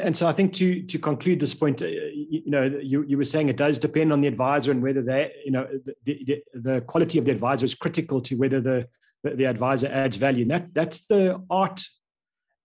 and, 0.00 0.16
so 0.16 0.28
I 0.28 0.32
think 0.32 0.52
to 0.54 0.82
to 0.82 0.98
conclude 0.98 1.40
this 1.40 1.54
point, 1.54 1.82
uh, 1.82 1.86
you, 1.86 2.42
know, 2.46 2.64
you, 2.64 3.02
you 3.02 3.16
were 3.16 3.24
saying 3.24 3.48
it 3.48 3.56
does 3.56 3.78
depend 3.78 4.12
on 4.12 4.20
the 4.20 4.28
advisor 4.28 4.70
and 4.70 4.82
whether 4.82 5.02
they, 5.02 5.32
you 5.44 5.50
know, 5.50 5.66
the, 6.04 6.24
the, 6.24 6.42
the 6.54 6.80
quality 6.82 7.18
of 7.18 7.24
the 7.24 7.32
advisor 7.32 7.64
is 7.64 7.74
critical 7.74 8.20
to 8.22 8.36
whether 8.36 8.60
the, 8.60 8.86
the, 9.22 9.30
the 9.30 9.44
advisor 9.44 9.88
adds 9.88 10.16
value. 10.16 10.42
And 10.42 10.50
that 10.50 10.74
that's 10.74 11.06
the 11.06 11.42
art 11.50 11.84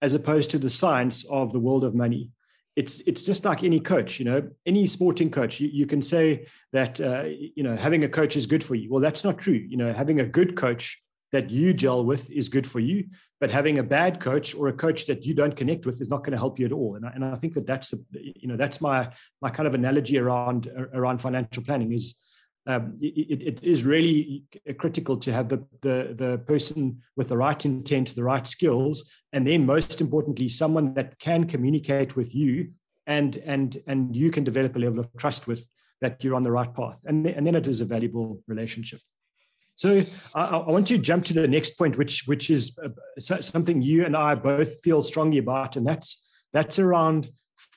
as 0.02 0.14
opposed 0.14 0.52
to 0.52 0.60
the 0.60 0.70
science 0.70 1.26
of 1.26 1.54
the 1.54 1.60
world 1.60 1.84
of 1.84 1.96
money. 1.96 2.30
It's 2.76 3.00
it's 3.08 3.24
just 3.24 3.44
like 3.44 3.64
any 3.64 3.80
coach, 3.80 4.20
you 4.20 4.26
know, 4.26 4.50
any 4.66 4.86
sporting 4.86 5.32
coach. 5.32 5.60
You, 5.60 5.70
you 5.70 5.88
can 5.88 6.02
say 6.02 6.46
that 6.74 7.02
uh, 7.02 7.24
you 7.26 7.64
know 7.64 7.76
having 7.76 8.04
a 8.04 8.10
coach 8.10 8.36
is 8.36 8.46
good 8.46 8.64
for 8.64 8.76
you. 8.76 8.92
Well, 8.92 9.02
that's 9.02 9.24
not 9.24 9.40
true. 9.40 9.54
You 9.68 9.78
know, 9.78 9.94
having 9.94 10.20
a 10.20 10.26
good 10.26 10.56
coach 10.56 11.02
that 11.32 11.50
you 11.50 11.74
gel 11.74 12.06
with 12.06 12.30
is 12.32 12.50
good 12.50 12.66
for 12.66 12.80
you, 12.80 13.06
but 13.40 13.52
having 13.52 13.78
a 13.78 13.84
bad 13.84 14.20
coach 14.20 14.56
or 14.56 14.68
a 14.68 14.74
coach 14.74 15.06
that 15.08 15.26
you 15.26 15.34
don't 15.34 15.56
connect 15.56 15.86
with 15.86 16.00
is 16.02 16.10
not 16.10 16.20
going 16.20 16.32
to 16.32 16.38
help 16.38 16.60
you 16.60 16.66
at 16.66 16.72
all. 16.72 16.96
And 16.96 17.06
I, 17.06 17.10
and 17.10 17.26
I 17.26 17.36
think 17.36 17.54
that 17.54 17.68
that's 17.68 17.94
you 18.12 18.48
know 18.48 18.58
that's 18.58 18.82
my 18.82 19.12
my 19.42 19.50
kind 19.50 19.68
of 19.68 19.76
analogy 19.76 20.18
around 20.18 20.72
around 20.94 21.20
financial 21.20 21.64
planning 21.64 21.92
is 21.94 22.16
um, 22.68 22.98
it, 23.02 23.42
it 23.42 23.64
is 23.64 23.86
really 23.86 24.44
critical 24.78 25.16
to 25.18 25.32
have 25.32 25.48
the, 25.48 25.66
the 25.82 26.14
the 26.16 26.38
person 26.40 27.02
with 27.16 27.30
the 27.30 27.38
right 27.38 27.66
intent, 27.66 28.14
the 28.16 28.24
right 28.24 28.46
skills, 28.46 29.10
and 29.32 29.48
then 29.48 29.66
most 29.66 30.02
importantly, 30.02 30.50
someone 30.50 30.94
that 30.96 31.18
can 31.20 31.46
communicate 31.46 32.16
with 32.16 32.36
you 32.36 32.72
and 33.08 33.38
and 33.38 33.82
and 33.88 34.16
you 34.16 34.30
can 34.30 34.44
develop 34.44 34.76
a 34.76 34.80
level 34.80 35.00
of 35.00 35.08
trust 35.18 35.48
with 35.48 35.70
that 36.02 36.24
you're 36.24 36.36
on 36.36 36.44
the 36.44 36.52
right 36.52 36.74
path, 36.74 37.00
and 37.06 37.26
and 37.26 37.48
then 37.48 37.56
it 37.56 37.68
is 37.68 37.82
a 37.82 37.86
valuable 37.86 38.42
relationship. 38.48 39.00
So 39.78 40.04
I, 40.34 40.44
I, 40.44 40.72
want 40.72 40.88
to 40.88 40.98
jump 40.98 41.24
to 41.26 41.34
the 41.34 41.48
next 41.48 41.78
point, 41.78 41.98
which 41.98 42.24
which 42.26 42.50
is 42.50 42.78
uh, 42.84 42.90
something 43.40 43.82
you 43.82 44.06
and 44.06 44.18
I 44.18 44.34
both 44.34 44.82
feel 44.82 45.02
strongly 45.04 45.38
about, 45.38 45.76
and 45.76 45.86
that's 45.86 46.22
that's 46.52 46.80
around 46.80 47.30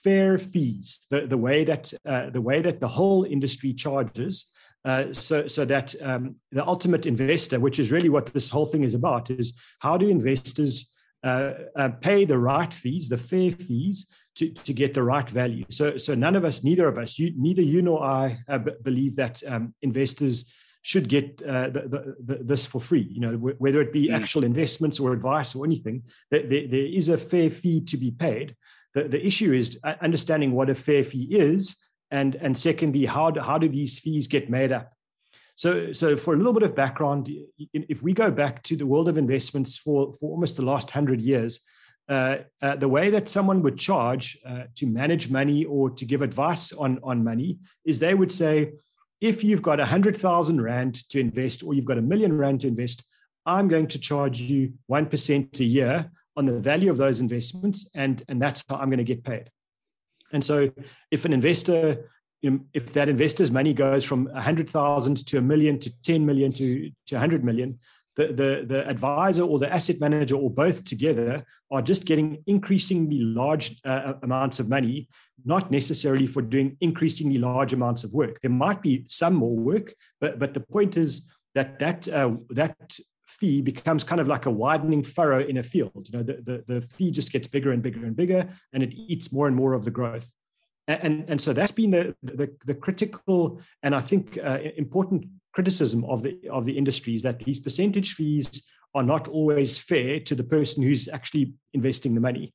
fair 0.03 0.39
fees, 0.39 1.07
the, 1.11 1.27
the 1.27 1.37
way 1.37 1.63
that 1.65 1.93
uh, 2.07 2.31
the 2.31 2.41
way 2.41 2.63
that 2.63 2.81
the 2.81 2.89
whole 2.89 3.25
industry 3.25 3.75
charges, 3.75 4.47
uh, 4.87 5.13
so 5.13 5.47
so 5.47 5.67
that 5.67 5.95
um, 6.03 6.37
the 6.53 6.67
ultimate 6.67 7.05
investor, 7.05 7.61
which 7.61 7.79
is 7.79 7.93
really 7.93 8.09
what 8.09 8.27
this 8.27 8.49
whole 8.49 8.67
thing 8.67 8.83
is 8.83 8.95
about, 8.95 9.31
is 9.31 9.53
how 9.81 9.99
do 9.99 10.09
investors 10.09 10.95
uh, 11.23 11.53
uh, 11.77 11.91
pay 12.01 12.25
the 12.25 12.39
right 12.39 12.73
fees, 12.73 13.11
the 13.11 13.19
fair 13.19 13.51
fees, 13.51 14.07
to, 14.37 14.49
to 14.49 14.73
get 14.73 14.95
the 14.95 15.03
right 15.03 15.29
value. 15.29 15.67
So 15.69 15.99
so 15.99 16.15
none 16.15 16.35
of 16.35 16.47
us, 16.47 16.65
neither 16.65 16.89
of 16.89 16.97
us, 16.97 17.19
you, 17.19 17.35
neither 17.37 17.61
you 17.61 17.83
nor 17.83 18.03
I, 18.03 18.39
uh, 18.49 18.57
b- 18.57 18.73
believe 18.83 19.17
that 19.17 19.43
um, 19.47 19.75
investors 19.83 20.51
should 20.83 21.09
get 21.09 21.43
uh, 21.43 21.69
the, 21.69 21.83
the, 21.89 22.17
the, 22.25 22.45
this 22.45 22.67
for 22.67 22.81
free. 22.81 23.07
You 23.11 23.21
know, 23.21 23.33
w- 23.33 23.57
whether 23.59 23.81
it 23.81 23.93
be 23.93 24.09
mm. 24.09 24.15
actual 24.15 24.45
investments 24.45 24.99
or 24.99 25.13
advice 25.13 25.55
or 25.55 25.65
anything, 25.65 26.03
there, 26.31 26.43
there 26.47 26.87
is 26.87 27.09
a 27.09 27.19
fair 27.19 27.51
fee 27.51 27.81
to 27.83 27.97
be 27.97 28.11
paid. 28.11 28.57
The, 28.95 29.05
the 29.05 29.25
issue 29.25 29.53
is 29.53 29.79
uh, 29.85 29.95
understanding 30.01 30.53
what 30.53 30.71
a 30.71 30.75
fair 30.75 31.05
fee 31.05 31.29
is, 31.31 31.77
and 32.11 32.35
and 32.37 32.59
secondly, 32.59 33.07
how 33.07 33.31
do, 33.31 33.41
how 33.41 33.59
do 33.59 33.69
these 33.69 33.99
fees 33.99 34.27
get 34.27 34.51
made 34.51 34.73
up? 34.73 34.93
So, 35.57 35.93
so 35.93 36.17
for 36.17 36.33
a 36.33 36.39
little 36.39 36.55
bit 36.55 36.63
of 36.63 36.75
background, 36.75 37.31
if 37.75 38.03
we 38.03 38.15
go 38.15 38.31
back 38.31 38.63
to 38.63 38.77
the 38.77 38.87
world 38.87 39.11
of 39.11 39.19
investments 39.19 39.77
for, 39.77 40.15
for 40.15 40.31
almost 40.31 40.57
the 40.57 40.65
last 40.65 40.91
hundred 40.91 41.21
years, 41.21 41.61
uh, 42.09 42.39
uh, 42.63 42.77
the 42.77 42.89
way 42.89 43.11
that 43.11 43.29
someone 43.29 43.63
would 43.63 43.79
charge 43.79 44.39
uh, 44.47 44.63
to 44.77 44.87
manage 44.87 45.29
money 45.29 45.67
or 45.67 45.91
to 45.91 46.07
give 46.07 46.23
advice 46.23 46.73
on, 46.73 46.99
on 47.03 47.23
money 47.23 47.59
is 47.85 47.99
they 47.99 48.15
would 48.15 48.33
say, 48.33 48.73
if 49.21 49.45
you've 49.45 49.63
got 49.63 49.79
100,000 49.79 50.61
Rand 50.61 51.09
to 51.11 51.21
invest 51.21 51.63
or 51.63 51.75
you've 51.75 51.85
got 51.85 51.99
a 51.99 52.03
million 52.03 52.37
Rand 52.37 52.63
to 52.63 52.69
invest, 52.69 53.05
I'm 53.47 53.69
going 53.69 53.87
to 53.89 53.99
charge 53.99 54.41
you 54.41 54.73
1% 54.91 55.61
a 55.61 55.65
year 55.65 56.11
on 56.37 56.47
the 56.47 56.59
value 56.59 56.91
of 56.91 56.97
those 56.97 57.21
investments. 57.21 57.89
And, 57.95 58.23
and 58.29 58.41
that's 58.41 58.65
how 58.69 58.77
I'm 58.77 58.89
going 58.89 58.99
to 58.99 59.05
get 59.05 59.25
paid. 59.25 59.51
And 60.33 60.45
so 60.45 60.71
if 61.11 61.25
an 61.25 61.33
investor, 61.33 62.11
um, 62.47 62.67
if 62.73 62.93
that 62.95 63.09
investor's 63.09 63.51
money 63.51 63.75
goes 63.75 64.05
from 64.05 64.27
100,000 64.27 65.27
to 65.27 65.39
a 65.39 65.43
million 65.43 65.79
to 65.81 65.91
10 66.03 66.25
million 66.25 66.53
to, 66.53 66.91
to 67.07 67.15
100 67.15 67.45
million, 67.45 67.79
the, 68.17 68.27
the, 68.29 68.65
the 68.67 68.89
advisor 68.89 69.43
or 69.43 69.59
the 69.59 69.73
asset 69.73 70.01
manager 70.01 70.35
or 70.37 70.51
both 70.51 70.85
together 70.85 71.45
are 71.71 71.83
just 71.83 72.05
getting 72.05 72.43
increasingly 72.47 73.21
large 73.21 73.81
uh, 73.85 74.15
amounts 74.23 74.59
of 74.61 74.69
money, 74.69 75.09
not 75.45 75.71
necessarily 75.71 76.27
for 76.27 76.43
doing 76.43 76.77
increasingly 76.81 77.39
large 77.39 77.73
amounts 77.73 78.05
of 78.05 78.13
work. 78.13 78.41
There 78.43 78.51
might 78.51 78.83
be 78.83 79.05
some 79.07 79.35
more 79.35 79.57
work, 79.57 79.95
but, 80.21 80.39
but 80.39 80.55
the 80.55 80.61
point 80.61 80.97
is 80.97 81.31
that 81.55 81.79
that, 81.79 82.09
uh, 82.09 82.33
that 82.51 82.99
fee 83.27 83.63
becomes 83.63 84.03
kind 84.05 84.21
of 84.21 84.29
like 84.29 84.47
a 84.47 84.51
widening 84.51 85.05
furrow 85.05 85.41
in 85.41 85.59
a 85.59 85.63
field. 85.63 86.09
You 86.11 86.19
know, 86.19 86.25
the, 86.25 86.65
the, 86.67 86.75
the 86.75 86.81
fee 86.81 87.11
just 87.11 87.33
gets 87.33 87.47
bigger 87.47 87.73
and 87.73 87.83
bigger 87.83 88.05
and 88.05 88.17
bigger, 88.17 88.49
and 88.73 88.83
it 88.83 88.93
eats 88.93 89.33
more 89.33 89.47
and 89.47 89.57
more 89.57 89.73
of 89.73 89.85
the 89.85 89.91
growth. 89.91 90.31
And, 90.89 91.01
and, 91.03 91.31
and 91.31 91.41
so 91.41 91.53
that's 91.53 91.73
been 91.73 91.93
the, 91.93 92.15
the, 92.23 92.53
the 92.67 92.75
critical 92.75 93.61
and 93.83 93.95
I 93.95 94.01
think 94.01 94.39
uh, 94.43 94.59
important 94.77 95.27
criticism 95.53 96.05
of 96.05 96.23
the 96.23 96.39
of 96.51 96.65
the 96.65 96.77
industry 96.77 97.15
is 97.15 97.23
that 97.23 97.41
these 97.41 97.61
percentage 97.61 98.15
fees 98.15 98.67
are 98.95 99.03
not 99.03 99.29
always 99.29 99.79
fair 99.79 100.21
to 100.21 100.35
the 100.35 100.45
person 100.45 100.83
who's 100.83 101.09
actually 101.09 101.55
investing 101.75 102.15
the 102.15 102.21
money. 102.21 102.53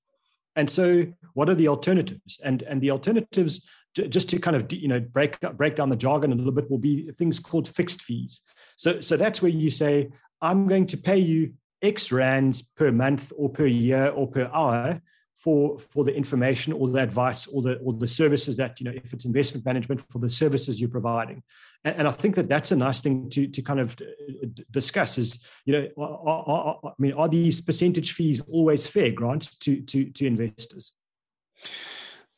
And 0.56 0.70
so, 0.70 1.06
what 1.34 1.50
are 1.50 1.56
the 1.56 1.68
alternatives? 1.68 2.40
And 2.44 2.62
and 2.64 2.82
the 2.82 2.92
alternatives, 2.92 3.66
just 3.96 4.30
to 4.30 4.40
kind 4.40 4.56
of 4.56 4.72
you 4.72 4.88
know 4.88 5.00
break 5.00 5.40
break 5.58 5.76
down 5.76 5.90
the 5.90 5.96
jargon 5.96 6.32
a 6.32 6.36
little 6.36 6.52
bit, 6.52 6.70
will 6.70 6.78
be 6.78 7.12
things 7.12 7.40
called 7.40 7.68
fixed 7.68 8.02
fees. 8.02 8.42
So 8.78 9.02
so 9.02 9.18
that's 9.18 9.42
where 9.42 9.52
you 9.52 9.70
say, 9.70 10.10
I'm 10.42 10.68
going 10.68 10.88
to 10.88 10.98
pay 10.98 11.18
you 11.18 11.54
X 11.82 12.12
rands 12.12 12.62
per 12.62 12.92
month 12.92 13.34
or 13.36 13.50
per 13.50 13.66
year 13.66 14.10
or 14.10 14.28
per 14.28 14.50
hour 14.54 15.02
for 15.46 15.78
for 15.78 16.04
the 16.04 16.14
information 16.14 16.74
or 16.74 16.90
the 16.90 16.98
advice 16.98 17.46
or 17.46 17.62
the 17.62 17.76
or 17.76 17.94
the 17.94 18.08
services 18.08 18.58
that 18.58 18.80
you 18.80 18.86
know 18.86 18.94
if 19.04 19.14
it's 19.14 19.26
investment 19.26 19.64
management 19.64 20.02
for 20.10 20.18
the 20.18 20.30
services 20.30 20.82
you're 20.82 20.90
providing. 20.90 21.44
And, 21.84 21.96
and 22.00 22.08
i 22.08 22.12
think 22.12 22.34
that 22.36 22.50
that's 22.50 22.72
a 22.72 22.76
nice 22.76 23.00
thing 23.02 23.30
to 23.30 23.48
to 23.48 23.62
kind 23.62 23.80
of 23.80 23.96
uh, 24.02 24.48
discuss 24.72 25.20
is 25.20 25.46
you 25.66 25.74
know 25.74 25.88
are, 26.04 26.44
are, 26.50 26.80
i 26.84 26.90
mean 26.98 27.14
are 27.14 27.30
these 27.30 27.62
percentage 27.62 28.14
fees 28.14 28.42
always 28.50 28.88
fair 28.88 29.12
grant 29.12 29.44
to 29.60 29.82
to 29.82 30.10
to 30.18 30.26
investors? 30.26 30.94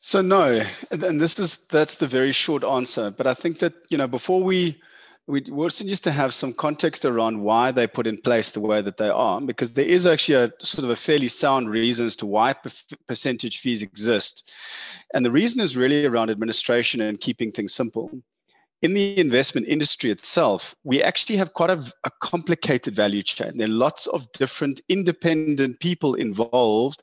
So 0.00 0.20
no 0.20 0.62
and 0.90 1.18
this 1.18 1.38
is 1.38 1.60
that's 1.70 1.96
the 1.96 2.06
very 2.06 2.32
short 2.32 2.62
answer 2.62 3.10
but 3.10 3.26
i 3.26 3.32
think 3.32 3.58
that 3.60 3.72
you 3.88 3.96
know 3.96 4.06
before 4.06 4.42
we 4.42 4.78
we 5.28 5.44
also 5.50 5.84
just 5.84 6.04
to 6.04 6.10
have 6.10 6.32
some 6.32 6.54
context 6.54 7.04
around 7.04 7.42
why 7.42 7.70
they 7.70 7.86
put 7.86 8.06
in 8.06 8.16
place 8.16 8.48
the 8.48 8.60
way 8.60 8.80
that 8.80 8.96
they 8.96 9.10
are, 9.10 9.40
because 9.42 9.70
there 9.70 9.84
is 9.84 10.06
actually 10.06 10.36
a 10.36 10.52
sort 10.60 10.84
of 10.84 10.90
a 10.90 10.96
fairly 10.96 11.28
sound 11.28 11.68
reason 11.68 12.06
as 12.06 12.16
to 12.16 12.26
why 12.26 12.54
percentage 13.06 13.60
fees 13.60 13.82
exist. 13.82 14.50
And 15.12 15.24
the 15.24 15.30
reason 15.30 15.60
is 15.60 15.76
really 15.76 16.06
around 16.06 16.30
administration 16.30 17.02
and 17.02 17.20
keeping 17.20 17.52
things 17.52 17.74
simple. 17.74 18.10
In 18.80 18.94
the 18.94 19.18
investment 19.18 19.68
industry 19.68 20.10
itself, 20.10 20.74
we 20.82 21.02
actually 21.02 21.36
have 21.36 21.52
quite 21.52 21.70
a, 21.70 21.84
a 22.04 22.10
complicated 22.22 22.96
value 22.96 23.22
chain. 23.22 23.58
There 23.58 23.66
are 23.66 23.70
lots 23.70 24.06
of 24.06 24.32
different 24.32 24.80
independent 24.88 25.78
people 25.78 26.14
involved 26.14 27.02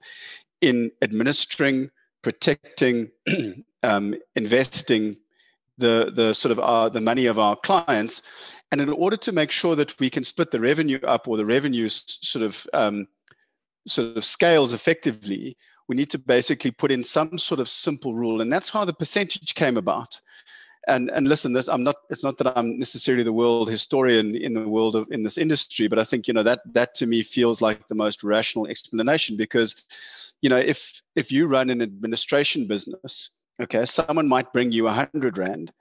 in 0.62 0.90
administering, 1.04 1.92
protecting, 2.24 3.12
um, 3.84 4.16
investing, 4.36 5.18
the 5.78 6.12
the 6.16 6.34
sort 6.34 6.52
of 6.52 6.60
our, 6.60 6.90
the 6.90 7.02
money 7.02 7.26
of 7.26 7.40
our 7.40 7.56
clients, 7.56 8.22
and 8.72 8.82
in 8.82 8.90
order 8.90 9.18
to 9.18 9.32
make 9.32 9.52
sure 9.52 9.76
that 9.76 9.98
we 10.00 10.10
can 10.10 10.24
split 10.24 10.52
the 10.52 10.60
revenue 10.60 11.00
up 11.04 11.28
or 11.28 11.38
the 11.38 11.46
revenue 11.46 11.90
sort 11.90 12.44
of 12.44 12.68
um, 12.74 13.08
sort 13.88 14.18
of 14.18 14.26
scales 14.26 14.74
effectively, 14.74 15.58
we 15.88 15.96
need 15.96 16.10
to 16.10 16.18
basically 16.18 16.72
put 16.72 16.92
in 16.92 17.04
some 17.04 17.38
sort 17.38 17.60
of 17.60 17.70
simple 17.70 18.16
rule, 18.16 18.42
and 18.42 18.52
that's 18.52 18.70
how 18.70 18.86
the 18.86 18.94
percentage 18.94 19.56
came 19.56 19.78
about. 19.78 20.20
And 20.88 21.10
and 21.10 21.28
listen, 21.28 21.54
this 21.54 21.68
I'm 21.68 21.84
not. 21.84 21.96
It's 22.10 22.24
not 22.24 22.38
that 22.38 22.58
I'm 22.58 22.78
necessarily 22.78 23.24
the 23.24 23.34
world 23.34 23.70
historian 23.70 24.36
in 24.36 24.54
the 24.54 24.68
world 24.68 24.96
of 24.96 25.08
in 25.12 25.24
this 25.24 25.38
industry, 25.38 25.88
but 25.88 25.98
I 26.00 26.04
think 26.04 26.28
you 26.28 26.34
know 26.34 26.44
that 26.44 26.62
that 26.74 26.94
to 26.96 27.08
me 27.08 27.24
feels 27.24 27.60
like 27.60 27.88
the 27.88 27.96
most 27.96 28.24
rational 28.24 28.68
explanation 28.68 29.36
because, 29.36 29.76
you 30.42 30.50
know, 30.50 30.58
if 30.58 31.02
if 31.16 31.32
you 31.32 31.48
run 31.48 31.72
an 31.72 31.82
administration 31.82 32.68
business 32.68 33.32
Okay, 33.62 33.86
someone 33.86 34.28
might 34.28 34.52
bring 34.52 34.72
you 34.72 34.88
a 34.88 34.92
hundred 34.92 35.38
rand. 35.38 35.72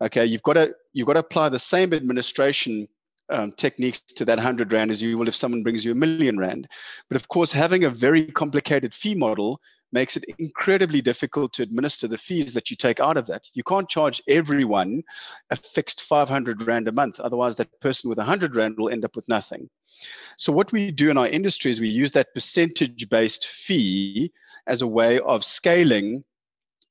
Okay, 0.00 0.24
you've 0.24 0.42
got 0.42 0.54
to 0.54 0.74
you've 0.92 1.06
got 1.06 1.14
to 1.14 1.20
apply 1.20 1.48
the 1.48 1.58
same 1.58 1.92
administration 1.92 2.88
um, 3.30 3.52
techniques 3.52 4.00
to 4.00 4.24
that 4.24 4.38
hundred 4.38 4.72
rand 4.72 4.90
as 4.90 5.02
you 5.02 5.18
will 5.18 5.28
if 5.28 5.34
someone 5.34 5.62
brings 5.62 5.84
you 5.84 5.92
a 5.92 5.94
million 5.96 6.38
rand. 6.38 6.68
But 7.08 7.16
of 7.16 7.28
course, 7.28 7.50
having 7.50 7.84
a 7.84 7.90
very 7.90 8.26
complicated 8.26 8.94
fee 8.94 9.14
model 9.14 9.60
makes 9.92 10.16
it 10.16 10.24
incredibly 10.38 11.00
difficult 11.00 11.52
to 11.54 11.62
administer 11.62 12.08
the 12.08 12.18
fees 12.18 12.52
that 12.52 12.70
you 12.70 12.76
take 12.76 13.00
out 13.00 13.16
of 13.16 13.26
that. 13.26 13.48
You 13.54 13.62
can't 13.62 13.88
charge 13.88 14.20
everyone 14.28 15.02
a 15.50 15.56
fixed 15.56 16.02
500 16.02 16.66
Rand 16.66 16.88
a 16.88 16.92
month. 16.92 17.20
Otherwise, 17.20 17.56
that 17.56 17.80
person 17.80 18.08
with 18.08 18.18
100 18.18 18.56
Rand 18.56 18.76
will 18.76 18.90
end 18.90 19.04
up 19.04 19.16
with 19.16 19.28
nothing. 19.28 19.68
So, 20.36 20.52
what 20.52 20.72
we 20.72 20.90
do 20.90 21.10
in 21.10 21.18
our 21.18 21.28
industry 21.28 21.70
is 21.70 21.80
we 21.80 21.88
use 21.88 22.12
that 22.12 22.34
percentage 22.34 23.08
based 23.08 23.46
fee 23.46 24.32
as 24.66 24.82
a 24.82 24.86
way 24.86 25.18
of 25.20 25.44
scaling 25.44 26.24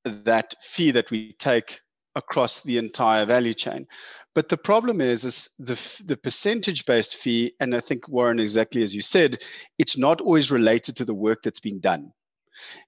that 0.05 0.53
fee 0.61 0.91
that 0.91 1.11
we 1.11 1.33
take 1.33 1.79
across 2.15 2.61
the 2.61 2.77
entire 2.77 3.25
value 3.25 3.53
chain. 3.53 3.87
But 4.33 4.49
the 4.49 4.57
problem 4.57 5.01
is, 5.01 5.25
is 5.25 5.49
the, 5.59 5.79
the 6.05 6.17
percentage 6.17 6.85
based 6.85 7.15
fee, 7.15 7.53
and 7.59 7.75
I 7.75 7.79
think 7.79 8.07
Warren, 8.07 8.39
exactly 8.39 8.83
as 8.83 8.93
you 8.93 9.01
said, 9.01 9.41
it's 9.79 9.97
not 9.97 10.21
always 10.21 10.51
related 10.51 10.95
to 10.97 11.05
the 11.05 11.13
work 11.13 11.43
that's 11.43 11.59
been 11.59 11.79
done. 11.79 12.11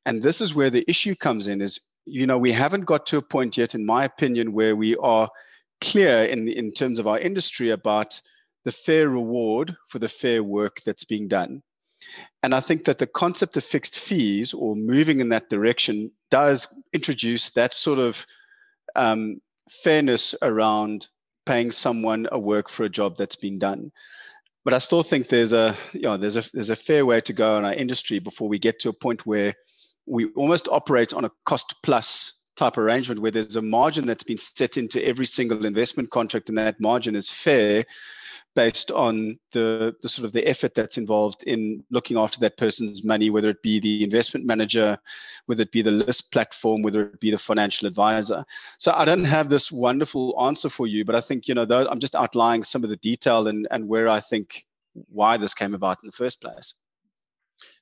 And 0.05 0.21
this 0.21 0.41
is 0.41 0.55
where 0.55 0.69
the 0.69 0.85
issue 0.89 1.15
comes 1.15 1.47
in 1.47 1.61
is, 1.61 1.79
you 2.05 2.25
know, 2.25 2.37
we 2.37 2.51
haven't 2.51 2.85
got 2.85 3.05
to 3.07 3.17
a 3.17 3.21
point 3.21 3.57
yet, 3.57 3.75
in 3.75 3.85
my 3.85 4.05
opinion, 4.05 4.53
where 4.53 4.75
we 4.75 4.95
are 4.97 5.29
clear 5.81 6.25
in, 6.25 6.47
in 6.47 6.71
terms 6.71 6.99
of 6.99 7.07
our 7.07 7.19
industry 7.19 7.71
about 7.71 8.19
the 8.65 8.71
fair 8.71 9.09
reward 9.09 9.75
for 9.89 9.99
the 9.99 10.09
fair 10.09 10.43
work 10.43 10.81
that's 10.85 11.05
being 11.05 11.27
done. 11.27 11.61
And 12.43 12.53
I 12.53 12.59
think 12.59 12.85
that 12.85 12.97
the 12.97 13.07
concept 13.07 13.57
of 13.57 13.63
fixed 13.63 13.99
fees 13.99 14.53
or 14.53 14.75
moving 14.75 15.19
in 15.19 15.29
that 15.29 15.49
direction 15.49 16.11
does 16.29 16.67
introduce 16.93 17.49
that 17.51 17.73
sort 17.73 17.99
of 17.99 18.25
um, 18.95 19.41
fairness 19.69 20.35
around 20.41 21.07
paying 21.45 21.71
someone 21.71 22.27
a 22.31 22.39
work 22.39 22.69
for 22.69 22.83
a 22.83 22.89
job 22.89 23.17
that's 23.17 23.35
been 23.35 23.59
done. 23.59 23.91
But 24.63 24.73
I 24.73 24.79
still 24.79 25.03
think 25.03 25.29
there's 25.29 25.53
a 25.53 25.75
you 25.93 26.01
know 26.01 26.17
there's 26.17 26.35
a 26.35 26.43
there's 26.53 26.69
a 26.69 26.75
fair 26.75 27.05
way 27.05 27.21
to 27.21 27.33
go 27.33 27.57
in 27.57 27.65
our 27.65 27.73
industry 27.73 28.19
before 28.19 28.49
we 28.49 28.59
get 28.59 28.79
to 28.81 28.89
a 28.89 28.93
point 28.93 29.25
where 29.25 29.55
we 30.05 30.25
almost 30.35 30.67
operate 30.67 31.13
on 31.13 31.25
a 31.25 31.31
cost 31.45 31.75
plus 31.83 32.33
type 32.57 32.77
arrangement 32.77 33.21
where 33.21 33.31
there's 33.31 33.55
a 33.55 33.61
margin 33.61 34.05
that's 34.05 34.23
been 34.23 34.37
set 34.37 34.77
into 34.77 35.05
every 35.05 35.25
single 35.25 35.65
investment 35.65 36.09
contract 36.09 36.49
and 36.49 36.57
that 36.57 36.81
margin 36.81 37.15
is 37.15 37.29
fair 37.29 37.85
based 38.55 38.91
on 38.91 39.37
the, 39.51 39.95
the 40.01 40.09
sort 40.09 40.25
of 40.25 40.33
the 40.33 40.47
effort 40.47 40.73
that's 40.73 40.97
involved 40.97 41.43
in 41.43 41.83
looking 41.91 42.17
after 42.17 42.39
that 42.39 42.57
person's 42.57 43.03
money, 43.03 43.29
whether 43.29 43.49
it 43.49 43.61
be 43.61 43.79
the 43.79 44.03
investment 44.03 44.45
manager, 44.45 44.97
whether 45.45 45.61
it 45.61 45.71
be 45.71 45.81
the 45.83 45.91
LISP 45.91 46.31
platform, 46.31 46.81
whether 46.81 47.03
it 47.03 47.19
be 47.19 47.29
the 47.29 47.37
financial 47.37 47.87
advisor. 47.87 48.43
So 48.79 48.93
I 48.93 49.05
don't 49.05 49.25
have 49.25 49.49
this 49.49 49.71
wonderful 49.71 50.35
answer 50.41 50.69
for 50.69 50.87
you, 50.87 51.05
but 51.05 51.15
I 51.15 51.21
think, 51.21 51.47
you 51.47 51.53
know, 51.53 51.65
though 51.65 51.87
I'm 51.87 51.99
just 51.99 52.15
outlining 52.15 52.63
some 52.63 52.83
of 52.83 52.89
the 52.89 52.97
detail 52.97 53.47
and, 53.47 53.67
and 53.69 53.87
where 53.87 54.09
I 54.09 54.19
think 54.19 54.65
why 55.07 55.37
this 55.37 55.53
came 55.53 55.75
about 55.75 55.99
in 56.03 56.07
the 56.07 56.17
first 56.17 56.41
place. 56.41 56.73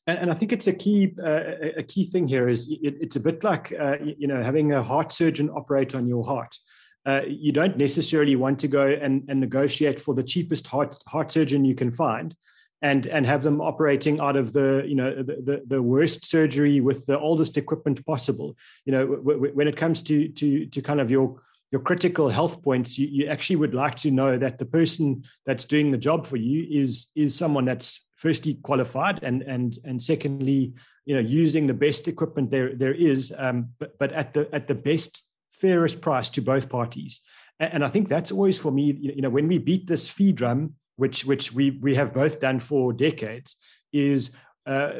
And, 0.07 0.19
and 0.19 0.31
I 0.31 0.33
think 0.33 0.51
it's 0.51 0.67
a 0.67 0.73
key 0.73 1.13
uh, 1.23 1.77
a 1.77 1.83
key 1.83 2.05
thing 2.05 2.27
here 2.27 2.47
is 2.47 2.67
it, 2.69 2.95
it's 3.01 3.15
a 3.15 3.19
bit 3.19 3.43
like 3.43 3.73
uh, 3.79 3.95
you 4.01 4.27
know 4.27 4.41
having 4.41 4.73
a 4.73 4.83
heart 4.83 5.11
surgeon 5.11 5.49
operate 5.49 5.95
on 5.95 6.07
your 6.07 6.23
heart 6.23 6.57
uh, 7.05 7.21
you 7.27 7.51
don't 7.51 7.77
necessarily 7.77 8.35
want 8.35 8.59
to 8.59 8.67
go 8.67 8.87
and, 8.87 9.23
and 9.27 9.39
negotiate 9.39 9.99
for 9.99 10.15
the 10.15 10.23
cheapest 10.23 10.67
heart, 10.67 10.97
heart 11.07 11.31
surgeon 11.31 11.63
you 11.63 11.75
can 11.75 11.91
find 11.91 12.35
and 12.81 13.07
and 13.07 13.25
have 13.25 13.41
them 13.41 13.61
operating 13.61 14.19
out 14.19 14.35
of 14.35 14.53
the 14.53 14.83
you 14.85 14.95
know 14.95 15.15
the, 15.15 15.35
the, 15.47 15.63
the 15.67 15.81
worst 15.81 16.25
surgery 16.25 16.81
with 16.81 17.05
the 17.05 17.17
oldest 17.17 17.57
equipment 17.57 18.05
possible. 18.05 18.55
You 18.85 18.91
know 18.91 19.07
w- 19.07 19.37
w- 19.37 19.53
when 19.53 19.67
it 19.67 19.77
comes 19.77 20.01
to 20.03 20.27
to 20.27 20.65
to 20.65 20.81
kind 20.81 20.99
of 20.99 21.09
your 21.09 21.41
your 21.71 21.81
critical 21.81 22.29
health 22.29 22.61
points 22.61 22.97
you, 22.97 23.07
you 23.07 23.27
actually 23.27 23.55
would 23.55 23.73
like 23.73 23.95
to 23.95 24.11
know 24.11 24.37
that 24.37 24.57
the 24.57 24.65
person 24.65 25.23
that's 25.45 25.65
doing 25.65 25.91
the 25.91 25.97
job 25.97 26.27
for 26.27 26.37
you 26.37 26.67
is 26.69 27.07
is 27.15 27.35
someone 27.35 27.65
that's 27.65 28.07
firstly 28.15 28.55
qualified 28.55 29.19
and 29.23 29.41
and 29.43 29.79
and 29.83 30.01
secondly 30.01 30.73
you 31.05 31.15
know 31.15 31.21
using 31.21 31.67
the 31.67 31.73
best 31.73 32.07
equipment 32.07 32.51
there 32.51 32.75
there 32.75 32.93
is. 32.93 33.33
Um, 33.37 33.69
but 33.79 33.97
but 33.99 34.11
at 34.11 34.33
the 34.33 34.49
at 34.53 34.67
the 34.67 34.75
best 34.75 35.23
fairest 35.59 36.01
price 36.01 36.29
to 36.31 36.41
both 36.41 36.69
parties. 36.69 37.21
And 37.59 37.85
I 37.85 37.87
think 37.87 38.09
that's 38.09 38.31
always 38.31 38.59
for 38.59 38.71
me, 38.71 38.97
you 38.99 39.21
know, 39.21 39.29
when 39.29 39.47
we 39.47 39.57
beat 39.57 39.87
this 39.87 40.09
fee 40.09 40.33
drum, 40.33 40.73
which 40.97 41.25
which 41.25 41.53
we 41.53 41.71
we 41.71 41.95
have 41.95 42.13
both 42.13 42.39
done 42.39 42.59
for 42.59 42.91
decades, 42.91 43.55
is 43.93 44.31
uh, 44.65 44.91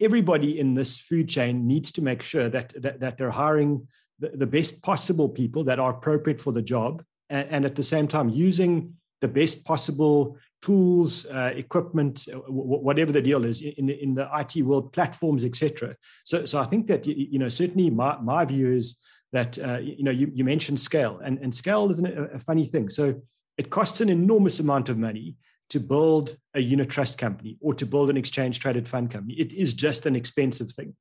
everybody 0.00 0.58
in 0.58 0.74
this 0.74 0.98
food 0.98 1.28
chain 1.28 1.66
needs 1.66 1.92
to 1.92 2.02
make 2.02 2.22
sure 2.22 2.48
that 2.48 2.72
that, 2.80 3.00
that 3.00 3.18
they're 3.18 3.30
hiring 3.30 3.86
the, 4.20 4.30
the, 4.30 4.46
best 4.46 4.82
possible 4.82 5.28
people 5.28 5.64
that 5.64 5.78
are 5.78 5.90
appropriate 5.90 6.40
for 6.40 6.52
the 6.52 6.62
job, 6.62 7.02
and, 7.28 7.48
and 7.50 7.64
at 7.64 7.76
the 7.76 7.82
same 7.82 8.08
time 8.08 8.28
using 8.28 8.94
the 9.20 9.28
best 9.28 9.64
possible 9.64 10.36
tools, 10.62 11.26
uh, 11.26 11.52
equipment, 11.54 12.26
w- 12.26 12.80
whatever 12.80 13.12
the 13.12 13.22
deal 13.22 13.44
is 13.44 13.60
in 13.60 13.86
the 13.86 14.02
in 14.02 14.14
the 14.14 14.28
IT 14.34 14.62
world, 14.62 14.92
platforms, 14.92 15.44
etc. 15.44 15.94
So 16.24 16.46
so 16.46 16.60
I 16.60 16.64
think 16.64 16.86
that 16.86 17.06
you 17.06 17.38
know 17.38 17.48
certainly 17.50 17.90
my 17.90 18.18
my 18.20 18.44
view 18.44 18.70
is 18.70 18.98
that 19.32 19.58
uh, 19.58 19.78
you 19.78 20.04
know 20.04 20.10
you, 20.10 20.30
you 20.34 20.44
mentioned 20.44 20.80
scale 20.80 21.20
and, 21.22 21.38
and 21.38 21.54
scale 21.54 21.90
is 21.90 22.00
a, 22.00 22.30
a 22.34 22.38
funny 22.38 22.64
thing. 22.64 22.88
So 22.88 23.20
it 23.56 23.70
costs 23.70 24.00
an 24.00 24.08
enormous 24.08 24.60
amount 24.60 24.88
of 24.88 24.98
money 24.98 25.36
to 25.70 25.80
build 25.80 26.36
a 26.54 26.60
unit 26.60 26.88
trust 26.88 27.18
company 27.18 27.58
or 27.60 27.74
to 27.74 27.84
build 27.84 28.08
an 28.08 28.16
exchange 28.16 28.60
traded 28.60 28.88
fund 28.88 29.10
company. 29.10 29.34
It 29.34 29.52
is 29.52 29.74
just 29.74 30.06
an 30.06 30.16
expensive 30.16 30.72
thing. 30.72 30.94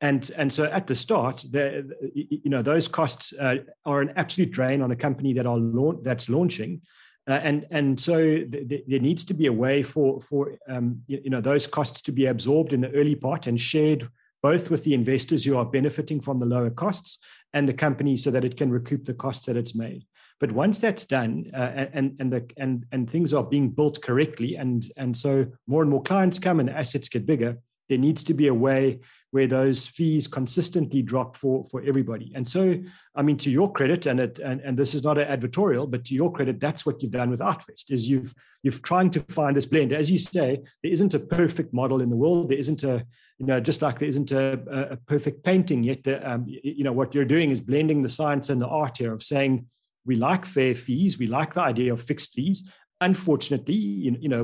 And 0.00 0.30
and 0.36 0.52
so 0.52 0.64
at 0.64 0.86
the 0.86 0.94
start 0.94 1.44
the 1.50 1.94
you 2.14 2.50
know 2.50 2.62
those 2.62 2.88
costs 2.88 3.32
uh, 3.38 3.56
are 3.84 4.00
an 4.00 4.12
absolute 4.16 4.50
drain 4.50 4.82
on 4.82 4.90
a 4.90 4.96
company 4.96 5.32
that 5.34 5.46
are 5.46 5.58
launch, 5.58 6.00
that's 6.02 6.28
launching. 6.28 6.82
Uh, 7.26 7.40
and 7.42 7.66
and 7.70 7.98
so 7.98 8.18
th- 8.18 8.68
th- 8.68 8.84
there 8.86 9.00
needs 9.00 9.24
to 9.24 9.34
be 9.34 9.46
a 9.46 9.52
way 9.52 9.82
for 9.82 10.20
for 10.20 10.58
um, 10.68 11.00
you, 11.06 11.20
you 11.24 11.30
know 11.30 11.40
those 11.40 11.66
costs 11.66 12.00
to 12.02 12.12
be 12.12 12.26
absorbed 12.26 12.72
in 12.72 12.80
the 12.80 12.92
early 12.92 13.14
part 13.14 13.46
and 13.46 13.60
shared 13.60 14.08
both 14.44 14.70
with 14.70 14.84
the 14.84 14.92
investors 14.92 15.42
who 15.42 15.56
are 15.56 15.64
benefiting 15.64 16.20
from 16.20 16.38
the 16.38 16.44
lower 16.44 16.68
costs 16.68 17.16
and 17.54 17.66
the 17.66 17.72
company 17.72 18.14
so 18.14 18.30
that 18.30 18.44
it 18.44 18.58
can 18.58 18.70
recoup 18.70 19.02
the 19.06 19.14
costs 19.14 19.46
that 19.46 19.56
it's 19.56 19.74
made. 19.74 20.04
But 20.38 20.52
once 20.52 20.78
that's 20.78 21.06
done 21.06 21.50
uh, 21.54 21.86
and, 21.94 22.14
and, 22.20 22.30
the, 22.30 22.46
and, 22.58 22.84
and 22.92 23.08
things 23.08 23.32
are 23.32 23.42
being 23.42 23.70
built 23.70 24.02
correctly, 24.02 24.56
and, 24.56 24.84
and 24.98 25.16
so 25.16 25.46
more 25.66 25.80
and 25.80 25.90
more 25.90 26.02
clients 26.02 26.38
come 26.38 26.60
and 26.60 26.68
assets 26.68 27.08
get 27.08 27.24
bigger, 27.24 27.56
there 27.88 27.98
needs 27.98 28.24
to 28.24 28.34
be 28.34 28.48
a 28.48 28.54
way 28.54 29.00
where 29.30 29.46
those 29.46 29.88
fees 29.88 30.28
consistently 30.28 31.02
drop 31.02 31.36
for 31.36 31.64
for 31.64 31.82
everybody. 31.82 32.32
And 32.34 32.48
so 32.48 32.78
i 33.16 33.22
mean 33.22 33.36
to 33.38 33.50
your 33.50 33.70
credit 33.72 34.06
and 34.06 34.20
it 34.20 34.38
and, 34.38 34.60
and 34.60 34.78
this 34.78 34.94
is 34.94 35.04
not 35.04 35.18
an 35.18 35.28
advertorial 35.28 35.90
but 35.90 36.04
to 36.06 36.14
your 36.14 36.32
credit 36.32 36.60
that's 36.60 36.86
what 36.86 37.02
you've 37.02 37.12
done 37.12 37.30
with 37.30 37.40
artfest 37.40 37.90
is 37.90 38.08
you've 38.08 38.32
you've 38.62 38.82
trying 38.82 39.10
to 39.10 39.20
find 39.20 39.56
this 39.56 39.66
blend. 39.66 39.92
As 39.92 40.10
you 40.10 40.18
say 40.18 40.62
there 40.82 40.92
isn't 40.92 41.14
a 41.14 41.18
perfect 41.18 41.74
model 41.74 42.00
in 42.00 42.10
the 42.10 42.16
world. 42.16 42.48
There 42.48 42.58
isn't 42.58 42.84
a 42.84 43.04
you 43.38 43.46
know 43.46 43.60
just 43.60 43.82
like 43.82 43.98
there 43.98 44.08
isn't 44.08 44.32
a, 44.32 44.92
a 44.92 44.96
perfect 44.96 45.44
painting 45.44 45.82
yet 45.84 46.04
the, 46.04 46.16
um, 46.30 46.44
you 46.46 46.84
know 46.84 46.92
what 46.92 47.14
you're 47.14 47.24
doing 47.24 47.50
is 47.50 47.60
blending 47.60 48.02
the 48.02 48.08
science 48.08 48.50
and 48.50 48.60
the 48.60 48.68
art 48.68 48.98
here 48.98 49.12
of 49.12 49.22
saying 49.22 49.66
we 50.06 50.16
like 50.16 50.44
fair 50.44 50.74
fees. 50.74 51.18
We 51.18 51.26
like 51.26 51.54
the 51.54 51.62
idea 51.62 51.92
of 51.92 52.02
fixed 52.02 52.32
fees 52.32 52.70
unfortunately, 53.04 53.74
you 53.74 54.28
know, 54.28 54.42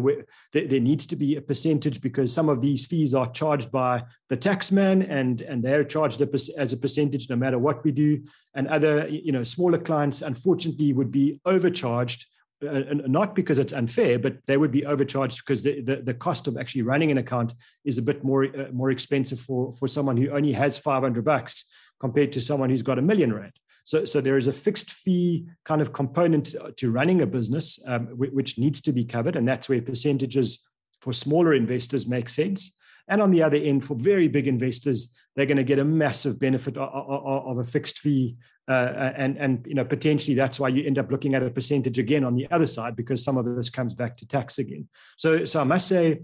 there, 0.52 0.66
there, 0.66 0.80
needs 0.80 1.06
to 1.06 1.16
be 1.16 1.36
a 1.36 1.40
percentage 1.40 2.00
because 2.00 2.32
some 2.32 2.48
of 2.48 2.60
these 2.60 2.84
fees 2.84 3.14
are 3.14 3.30
charged 3.32 3.70
by 3.70 4.02
the 4.28 4.36
taxman 4.36 5.10
and, 5.10 5.40
and 5.40 5.62
they're 5.62 5.84
charged 5.84 6.20
as 6.20 6.72
a 6.72 6.76
percentage 6.76 7.30
no 7.30 7.36
matter 7.36 7.58
what 7.58 7.82
we 7.82 7.90
do. 7.90 8.22
And 8.54 8.68
other, 8.68 9.08
you 9.08 9.32
know, 9.32 9.42
smaller 9.42 9.78
clients, 9.78 10.20
unfortunately, 10.22 10.92
would 10.92 11.10
be 11.10 11.40
overcharged. 11.44 12.26
Uh, 12.62 12.82
not 13.06 13.34
because 13.34 13.58
it's 13.58 13.72
unfair, 13.72 14.18
but 14.18 14.36
they 14.46 14.58
would 14.58 14.70
be 14.70 14.84
overcharged 14.84 15.38
because 15.38 15.62
the, 15.62 15.80
the, 15.80 15.96
the 15.96 16.12
cost 16.12 16.46
of 16.46 16.58
actually 16.58 16.82
running 16.82 17.10
an 17.10 17.16
account 17.16 17.54
is 17.86 17.96
a 17.96 18.02
bit 18.02 18.22
more 18.22 18.44
uh, 18.44 18.70
more 18.70 18.90
expensive 18.90 19.40
for, 19.40 19.72
for 19.72 19.88
someone 19.88 20.18
who 20.18 20.28
only 20.28 20.52
has 20.52 20.78
500 20.78 21.24
bucks 21.24 21.64
compared 22.00 22.32
to 22.34 22.40
someone 22.42 22.68
who's 22.68 22.82
got 22.82 22.98
a 22.98 23.02
million 23.02 23.32
rand. 23.32 23.54
So, 23.84 24.04
so 24.04 24.20
there 24.20 24.36
is 24.36 24.46
a 24.46 24.52
fixed 24.52 24.90
fee 24.90 25.46
kind 25.64 25.80
of 25.80 25.92
component 25.92 26.54
to 26.76 26.90
running 26.90 27.22
a 27.22 27.26
business, 27.26 27.78
um, 27.86 28.06
which 28.16 28.58
needs 28.58 28.80
to 28.82 28.92
be 28.92 29.04
covered. 29.04 29.36
And 29.36 29.46
that's 29.46 29.68
where 29.68 29.82
percentages 29.82 30.64
for 31.00 31.12
smaller 31.12 31.54
investors 31.54 32.06
make 32.06 32.28
sense. 32.28 32.72
And 33.08 33.20
on 33.20 33.30
the 33.30 33.42
other 33.42 33.56
end, 33.56 33.84
for 33.84 33.96
very 33.96 34.28
big 34.28 34.46
investors, 34.46 35.16
they're 35.34 35.46
going 35.46 35.56
to 35.56 35.64
get 35.64 35.78
a 35.78 35.84
massive 35.84 36.38
benefit 36.38 36.76
of, 36.76 37.58
a 37.58 37.64
fixed 37.64 37.98
fee, 37.98 38.36
uh, 38.68 39.12
and 39.16 39.36
and 39.36 39.66
you 39.66 39.74
know 39.74 39.84
potentially 39.84 40.36
that's 40.36 40.60
why 40.60 40.68
you 40.68 40.86
end 40.86 40.96
up 40.96 41.10
looking 41.10 41.34
at 41.34 41.42
a 41.42 41.50
percentage 41.50 41.98
again 41.98 42.22
on 42.22 42.36
the 42.36 42.48
other 42.52 42.68
side 42.68 42.94
because 42.94 43.24
some 43.24 43.36
of 43.36 43.44
this 43.44 43.68
comes 43.68 43.94
back 43.94 44.16
to 44.18 44.28
tax 44.28 44.58
again. 44.58 44.88
So 45.16 45.44
so 45.44 45.60
I 45.60 45.64
must 45.64 45.88
say, 45.88 46.20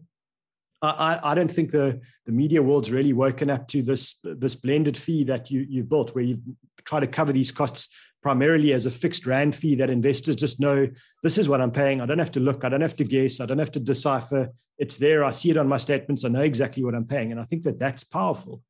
I, 0.83 1.19
I 1.23 1.35
don't 1.35 1.51
think 1.51 1.71
the, 1.71 2.01
the 2.27 2.33
media 2.33 2.63
world's 2.63 2.93
really 2.93 3.13
woken 3.13 3.51
up 3.51 3.67
to 3.69 3.83
this 3.83 4.19
this 4.23 4.55
blended 4.55 4.97
fee 4.97 5.25
that 5.25 5.51
you 5.51 5.67
you've 5.69 5.89
built, 5.89 6.15
where 6.15 6.25
you 6.25 6.41
try 6.85 7.01
to 7.01 7.07
cover 7.07 7.33
these 7.33 7.51
costs 7.51 7.89
primarily 8.23 8.73
as 8.73 8.87
a 8.87 8.91
fixed 8.91 9.25
rand 9.25 9.55
fee 9.55 9.77
that 9.77 9.89
investors 9.89 10.37
just 10.37 10.59
know 10.59 10.89
this 11.23 11.39
is 11.39 11.49
what 11.49 11.61
I'm 11.61 11.71
paying. 11.71 12.01
I 12.01 12.07
don't 12.07 12.19
have 12.19 12.33
to 12.33 12.41
look, 12.41 12.65
I 12.65 12.69
don't 12.69 12.81
have 12.81 12.97
to 12.97 13.05
guess, 13.05 13.41
I 13.41 13.47
don't 13.47 13.59
have 13.59 13.71
to 13.73 13.81
decipher. 13.81 14.51
It's 14.79 14.97
there. 14.97 15.25
I 15.25 15.31
see 15.31 15.51
it 15.51 15.57
on 15.57 15.69
my 15.69 15.77
statements. 15.77 16.25
I 16.25 16.29
know 16.29 16.43
exactly 16.43 16.85
what 16.85 16.95
I'm 16.95 17.07
paying, 17.07 17.31
and 17.33 17.41
I 17.41 17.45
think 17.45 17.63
that 17.63 17.79
that's 17.79 18.05
powerful. 18.05 18.63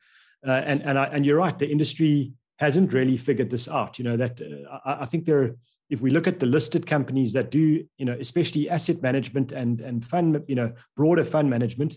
Uh, 0.47 0.51
and 0.53 0.83
and 0.83 0.99
I, 0.99 1.07
and 1.07 1.27
you're 1.27 1.39
right. 1.39 1.59
The 1.59 1.71
industry 1.71 2.33
hasn't 2.59 2.93
really 2.93 3.17
figured 3.17 3.51
this 3.51 3.69
out. 3.69 3.99
You 3.99 4.05
know 4.05 4.17
that 4.17 4.41
uh, 4.41 4.79
I, 4.85 5.03
I 5.03 5.07
think 5.07 5.25
there 5.25 5.43
are 5.43 5.57
if 5.89 6.01
we 6.01 6.11
look 6.11 6.27
at 6.27 6.41
the 6.41 6.47
listed 6.47 6.87
companies 6.87 7.33
that 7.35 7.51
do, 7.51 7.85
you 7.97 8.05
know, 8.05 8.17
especially 8.19 8.69
asset 8.69 9.03
management 9.03 9.53
and 9.53 9.81
and 9.81 10.05
fund, 10.05 10.43
you 10.49 10.55
know, 10.55 10.73
broader 10.97 11.25
fund 11.25 11.49
management, 11.49 11.97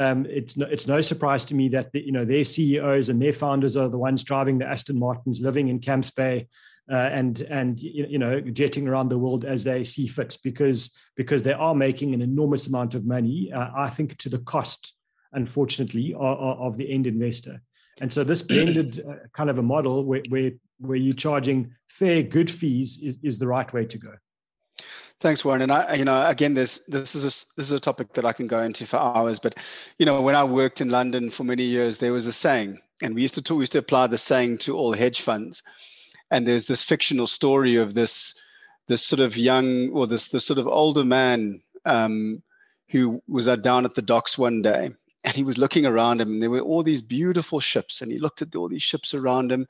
um, 0.00 0.26
it's 0.30 0.56
no, 0.56 0.66
it's 0.66 0.86
no 0.86 1.02
surprise 1.02 1.44
to 1.46 1.54
me 1.54 1.68
that 1.68 1.92
the, 1.92 2.00
you 2.00 2.10
know 2.10 2.24
their 2.24 2.44
CEOs 2.44 3.10
and 3.10 3.20
their 3.20 3.34
founders 3.34 3.76
are 3.76 3.88
the 3.88 3.98
ones 3.98 4.24
driving 4.24 4.58
the 4.58 4.66
Aston 4.66 4.98
Martins, 4.98 5.42
living 5.42 5.68
in 5.68 5.78
Camps 5.78 6.10
Bay, 6.10 6.48
uh, 6.90 6.96
and 6.96 7.42
and 7.42 7.78
you 7.80 8.18
know 8.18 8.40
jetting 8.40 8.88
around 8.88 9.10
the 9.10 9.18
world 9.18 9.44
as 9.44 9.62
they 9.62 9.84
see 9.84 10.06
fit, 10.06 10.38
because 10.42 10.96
because 11.16 11.42
they 11.42 11.52
are 11.52 11.74
making 11.74 12.14
an 12.14 12.22
enormous 12.22 12.66
amount 12.66 12.94
of 12.94 13.04
money. 13.04 13.52
Uh, 13.52 13.68
I 13.76 13.90
think 13.90 14.16
to 14.18 14.30
the 14.30 14.38
cost, 14.38 14.94
unfortunately, 15.32 16.14
of, 16.14 16.38
of 16.38 16.76
the 16.78 16.90
end 16.90 17.06
investor. 17.06 17.60
And 18.00 18.10
so 18.10 18.24
this 18.24 18.42
blended 18.42 19.04
uh, 19.06 19.26
kind 19.34 19.50
of 19.50 19.58
a 19.58 19.62
model 19.62 20.04
where, 20.06 20.22
where, 20.30 20.52
where 20.80 20.96
you're 20.96 21.14
charging 21.14 21.74
fair, 21.86 22.22
good 22.22 22.50
fees 22.50 22.98
is, 23.02 23.18
is 23.22 23.38
the 23.38 23.46
right 23.46 23.70
way 23.72 23.84
to 23.86 23.98
go. 23.98 24.12
Thanks, 25.20 25.44
Warren. 25.44 25.60
And 25.60 25.70
I, 25.70 25.94
you 25.94 26.04
know, 26.06 26.26
again, 26.26 26.54
this 26.54 26.80
this 26.88 27.14
is 27.14 27.24
a, 27.24 27.32
this 27.56 27.66
is 27.66 27.72
a 27.72 27.80
topic 27.80 28.14
that 28.14 28.24
I 28.24 28.32
can 28.32 28.46
go 28.46 28.62
into 28.62 28.86
for 28.86 28.96
hours. 28.96 29.38
But 29.38 29.56
you 29.98 30.06
know, 30.06 30.22
when 30.22 30.34
I 30.34 30.44
worked 30.44 30.80
in 30.80 30.88
London 30.88 31.30
for 31.30 31.44
many 31.44 31.64
years, 31.64 31.98
there 31.98 32.14
was 32.14 32.26
a 32.26 32.32
saying, 32.32 32.78
and 33.02 33.14
we 33.14 33.20
used 33.20 33.34
to 33.34 33.42
talk, 33.42 33.58
we 33.58 33.62
used 33.62 33.72
to 33.72 33.78
apply 33.78 34.06
the 34.06 34.16
saying 34.16 34.58
to 34.58 34.76
all 34.76 34.94
hedge 34.94 35.20
funds. 35.20 35.62
And 36.30 36.46
there's 36.46 36.64
this 36.64 36.82
fictional 36.82 37.26
story 37.26 37.76
of 37.76 37.92
this 37.92 38.34
this 38.88 39.04
sort 39.04 39.20
of 39.20 39.36
young 39.36 39.90
or 39.90 40.06
this 40.06 40.28
this 40.28 40.46
sort 40.46 40.58
of 40.58 40.66
older 40.66 41.04
man 41.04 41.60
um, 41.84 42.42
who 42.88 43.22
was 43.28 43.46
uh, 43.46 43.56
down 43.56 43.84
at 43.84 43.94
the 43.94 44.02
docks 44.02 44.38
one 44.38 44.62
day, 44.62 44.90
and 45.22 45.36
he 45.36 45.44
was 45.44 45.58
looking 45.58 45.84
around 45.84 46.22
him, 46.22 46.32
and 46.32 46.42
there 46.42 46.50
were 46.50 46.60
all 46.60 46.82
these 46.82 47.02
beautiful 47.02 47.60
ships, 47.60 48.00
and 48.00 48.10
he 48.10 48.18
looked 48.18 48.40
at 48.40 48.56
all 48.56 48.68
these 48.68 48.82
ships 48.82 49.12
around 49.12 49.52
him, 49.52 49.66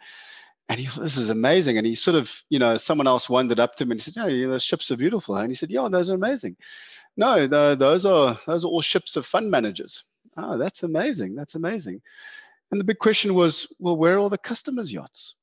and 0.70 0.78
he 0.78 0.86
this 1.00 1.16
is 1.16 1.30
amazing. 1.30 1.78
And 1.78 1.86
he 1.86 1.94
sort 1.96 2.14
of, 2.14 2.32
you 2.48 2.58
know, 2.58 2.76
someone 2.76 3.08
else 3.08 3.28
wandered 3.28 3.58
up 3.58 3.74
to 3.76 3.84
him 3.84 3.90
and 3.90 4.00
he 4.00 4.04
said, 4.04 4.14
"Yeah, 4.16 4.26
you 4.28 4.46
know, 4.46 4.52
those 4.52 4.62
ships 4.62 4.90
are 4.90 4.96
beautiful." 4.96 5.36
And 5.36 5.48
he 5.50 5.54
said, 5.54 5.70
"Yeah, 5.70 5.88
those 5.90 6.08
are 6.08 6.14
amazing." 6.14 6.56
No, 7.16 7.46
the, 7.48 7.76
those 7.78 8.06
are 8.06 8.40
those 8.46 8.64
are 8.64 8.68
all 8.68 8.80
ships 8.80 9.16
of 9.16 9.26
fund 9.26 9.50
managers. 9.50 10.04
Oh, 10.36 10.56
that's 10.56 10.84
amazing. 10.84 11.34
That's 11.34 11.56
amazing. 11.56 12.00
And 12.70 12.78
the 12.78 12.84
big 12.84 12.98
question 12.98 13.34
was, 13.34 13.66
well, 13.80 13.96
where 13.96 14.14
are 14.14 14.18
all 14.18 14.30
the 14.30 14.38
customers' 14.38 14.92
yachts? 14.92 15.34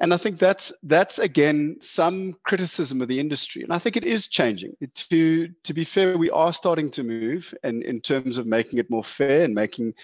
And 0.00 0.12
I 0.12 0.16
think 0.16 0.38
that's 0.38 0.72
that's 0.82 1.18
again 1.18 1.76
some 1.80 2.34
criticism 2.44 3.00
of 3.00 3.08
the 3.08 3.20
industry, 3.20 3.62
and 3.62 3.72
I 3.72 3.78
think 3.78 3.96
it 3.96 4.04
is 4.04 4.28
changing. 4.28 4.76
To 4.94 5.48
to 5.48 5.74
be 5.74 5.84
fair, 5.84 6.18
we 6.18 6.30
are 6.30 6.52
starting 6.52 6.90
to 6.92 7.02
move, 7.02 7.54
and 7.62 7.82
in 7.82 8.00
terms 8.00 8.38
of 8.38 8.46
making 8.46 8.78
it 8.78 8.90
more 8.90 9.04
fair 9.04 9.44
and 9.44 9.54
making 9.54 9.94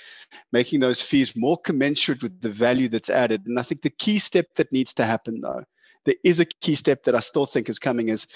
making 0.52 0.80
those 0.80 1.02
fees 1.02 1.34
more 1.36 1.58
commensurate 1.58 2.22
with 2.22 2.40
the 2.40 2.50
value 2.50 2.88
that's 2.88 3.10
added. 3.10 3.46
And 3.46 3.58
I 3.58 3.62
think 3.62 3.82
the 3.82 3.90
key 3.90 4.18
step 4.18 4.46
that 4.56 4.72
needs 4.72 4.94
to 4.94 5.04
happen, 5.04 5.40
though, 5.40 5.64
there 6.04 6.16
is 6.24 6.40
a 6.40 6.46
key 6.46 6.74
step 6.74 7.04
that 7.04 7.14
I 7.14 7.20
still 7.20 7.46
think 7.46 7.68
is 7.68 7.78
coming 7.78 8.08
is 8.08 8.26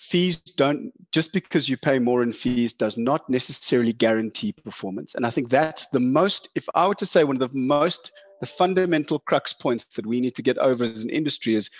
fees 0.00 0.38
don't 0.56 0.92
just 1.12 1.30
because 1.30 1.68
you 1.68 1.76
pay 1.76 1.98
more 1.98 2.22
in 2.22 2.32
fees 2.32 2.72
does 2.72 2.96
not 2.96 3.28
necessarily 3.28 3.92
guarantee 3.92 4.50
performance 4.50 5.14
and 5.14 5.26
i 5.26 5.30
think 5.30 5.50
that's 5.50 5.84
the 5.92 6.00
most 6.00 6.48
if 6.54 6.66
i 6.74 6.86
were 6.86 6.94
to 6.94 7.04
say 7.04 7.22
one 7.22 7.36
of 7.36 7.52
the 7.52 7.58
most 7.58 8.10
the 8.40 8.46
fundamental 8.46 9.18
crux 9.18 9.52
points 9.52 9.84
that 9.96 10.06
we 10.06 10.20
need 10.20 10.34
to 10.34 10.42
get 10.42 10.58
over 10.58 10.84
as 10.84 11.02
an 11.02 11.10
industry 11.10 11.54
is 11.54 11.70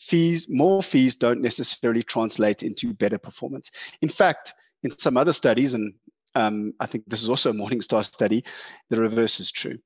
fees 0.00 0.46
more 0.48 0.82
fees 0.82 1.14
don't 1.14 1.40
necessarily 1.40 2.02
translate 2.02 2.62
into 2.62 2.92
better 2.92 3.18
performance 3.18 3.70
in 4.02 4.08
fact 4.08 4.52
in 4.82 4.96
some 4.98 5.16
other 5.16 5.32
studies 5.32 5.74
and 5.74 5.94
um, 6.34 6.72
i 6.80 6.86
think 6.86 7.04
this 7.06 7.22
is 7.22 7.28
also 7.28 7.50
a 7.50 7.54
morningstar 7.54 8.04
study 8.04 8.44
the 8.90 9.00
reverse 9.00 9.38
is 9.38 9.52
true 9.52 9.78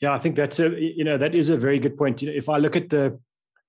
yeah 0.00 0.12
i 0.12 0.18
think 0.18 0.36
that's 0.36 0.60
a 0.60 0.68
you 0.80 1.04
know 1.04 1.18
that 1.18 1.34
is 1.34 1.50
a 1.50 1.56
very 1.56 1.78
good 1.78 1.98
point 1.98 2.22
you 2.22 2.28
know 2.28 2.36
if 2.36 2.48
i 2.48 2.56
look 2.56 2.76
at 2.76 2.88
the 2.88 3.18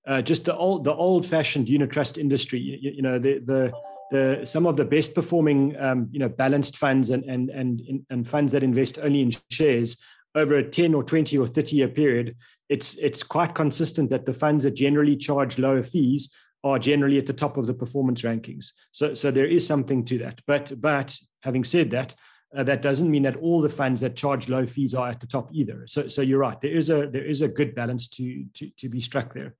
uh, 0.06 0.22
just 0.22 0.44
the 0.44 0.56
old 0.56 0.84
the 0.84 0.94
old 0.94 1.26
fashioned 1.26 1.68
unit 1.68 1.90
trust 1.90 2.16
industry. 2.16 2.60
You, 2.60 2.92
you, 2.92 3.02
know 3.02 3.18
the 3.18 3.38
the 3.40 3.72
the 4.10 4.46
some 4.46 4.66
of 4.66 4.76
the 4.76 4.84
best 4.84 5.14
performing 5.14 5.76
um, 5.78 6.08
you 6.12 6.20
know 6.20 6.28
balanced 6.28 6.76
funds 6.76 7.10
and 7.10 7.24
and 7.24 7.50
and 7.50 8.04
and 8.10 8.26
funds 8.26 8.52
that 8.52 8.62
invest 8.62 8.98
only 9.02 9.22
in 9.22 9.32
shares 9.50 9.96
over 10.36 10.56
a 10.56 10.62
10 10.62 10.94
or 10.94 11.02
20 11.02 11.36
or 11.38 11.46
30 11.46 11.76
year 11.76 11.88
period 11.88 12.36
it's 12.68 12.94
it's 12.94 13.22
quite 13.22 13.54
consistent 13.54 14.10
that 14.10 14.26
the 14.26 14.32
funds 14.32 14.64
that 14.64 14.74
generally 14.74 15.16
charge 15.16 15.58
lower 15.58 15.82
fees 15.82 16.34
are 16.64 16.78
generally 16.78 17.18
at 17.18 17.26
the 17.26 17.32
top 17.32 17.56
of 17.56 17.66
the 17.66 17.74
performance 17.74 18.22
rankings. 18.22 18.72
So 18.92 19.14
so 19.14 19.30
there 19.30 19.46
is 19.46 19.66
something 19.66 20.04
to 20.06 20.18
that. 20.18 20.40
But 20.46 20.80
but 20.80 21.16
having 21.42 21.64
said 21.64 21.90
that 21.90 22.14
uh, 22.56 22.64
that 22.64 22.82
doesn't 22.82 23.10
mean 23.10 23.22
that 23.22 23.36
all 23.36 23.60
the 23.60 23.68
funds 23.68 24.00
that 24.00 24.16
charge 24.16 24.48
low 24.48 24.66
fees 24.66 24.94
are 24.94 25.08
at 25.08 25.20
the 25.20 25.26
top 25.26 25.48
either. 25.52 25.86
So 25.86 26.08
so 26.08 26.22
you're 26.22 26.40
right. 26.40 26.60
There 26.60 26.76
is 26.76 26.90
a 26.90 27.06
there 27.06 27.24
is 27.24 27.42
a 27.42 27.48
good 27.48 27.74
balance 27.74 28.08
to 28.08 28.44
to 28.54 28.70
to 28.70 28.88
be 28.88 29.00
struck 29.00 29.34
there 29.34 29.54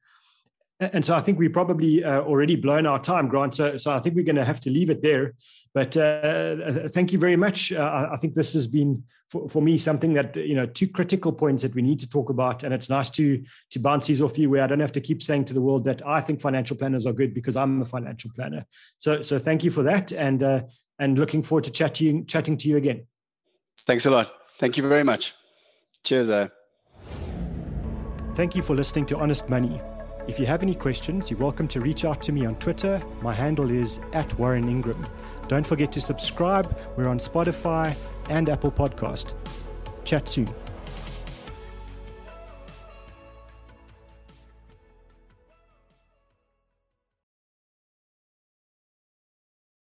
and 0.78 1.04
so 1.06 1.14
I 1.14 1.20
think 1.20 1.38
we 1.38 1.48
probably 1.48 2.04
uh, 2.04 2.20
already 2.20 2.56
blown 2.56 2.86
our 2.86 2.98
time, 2.98 3.28
Grant. 3.28 3.54
So, 3.54 3.76
so 3.76 3.92
I 3.92 3.98
think 3.98 4.14
we're 4.14 4.24
going 4.24 4.36
to 4.36 4.44
have 4.44 4.60
to 4.60 4.70
leave 4.70 4.90
it 4.90 5.02
there. 5.02 5.34
But 5.72 5.96
uh, 5.96 6.88
thank 6.88 7.12
you 7.12 7.18
very 7.18 7.36
much. 7.36 7.72
Uh, 7.72 8.08
I 8.10 8.16
think 8.16 8.34
this 8.34 8.52
has 8.54 8.66
been 8.66 9.04
for, 9.28 9.48
for 9.48 9.60
me 9.60 9.76
something 9.76 10.14
that 10.14 10.36
you 10.36 10.54
know 10.54 10.64
two 10.66 10.88
critical 10.88 11.32
points 11.32 11.62
that 11.62 11.74
we 11.74 11.82
need 11.82 12.00
to 12.00 12.08
talk 12.08 12.30
about, 12.30 12.62
and 12.62 12.72
it's 12.72 12.88
nice 12.88 13.10
to 13.10 13.42
to 13.70 13.78
bounce 13.78 14.06
these 14.06 14.22
off 14.22 14.38
you 14.38 14.48
where 14.48 14.62
I 14.62 14.66
don't 14.66 14.80
have 14.80 14.92
to 14.92 15.00
keep 15.00 15.22
saying 15.22 15.46
to 15.46 15.54
the 15.54 15.60
world 15.60 15.84
that 15.84 16.06
I 16.06 16.20
think 16.20 16.40
financial 16.40 16.76
planners 16.76 17.04
are 17.06 17.12
good 17.12 17.34
because 17.34 17.56
I'm 17.56 17.82
a 17.82 17.84
financial 17.84 18.30
planner. 18.34 18.64
So, 18.98 19.20
so 19.20 19.38
thank 19.38 19.64
you 19.64 19.70
for 19.70 19.82
that, 19.82 20.12
and 20.12 20.42
uh, 20.42 20.60
and 20.98 21.18
looking 21.18 21.42
forward 21.42 21.64
to 21.64 21.70
chatting 21.70 22.26
chatting 22.26 22.56
to 22.58 22.68
you 22.68 22.76
again. 22.76 23.06
Thanks 23.86 24.06
a 24.06 24.10
lot. 24.10 24.32
Thank 24.58 24.76
you 24.78 24.88
very 24.88 25.04
much. 25.04 25.34
Cheers. 26.04 26.30
Uh. 26.30 26.48
Thank 28.34 28.56
you 28.56 28.62
for 28.62 28.74
listening 28.74 29.06
to 29.06 29.18
Honest 29.18 29.48
Money. 29.48 29.80
If 30.28 30.40
you 30.40 30.46
have 30.46 30.64
any 30.64 30.74
questions, 30.74 31.30
you're 31.30 31.38
welcome 31.38 31.68
to 31.68 31.80
reach 31.80 32.04
out 32.04 32.20
to 32.22 32.32
me 32.32 32.44
on 32.46 32.56
Twitter. 32.56 33.00
My 33.22 33.32
handle 33.32 33.70
is 33.70 34.00
at 34.12 34.36
Warren 34.40 34.68
Ingram. 34.68 35.06
Don't 35.46 35.64
forget 35.64 35.92
to 35.92 36.00
subscribe. 36.00 36.76
We're 36.96 37.06
on 37.06 37.20
Spotify 37.20 37.94
and 38.28 38.48
Apple 38.48 38.72
Podcast. 38.72 39.34
Chat 40.04 40.28
soon. 40.28 40.52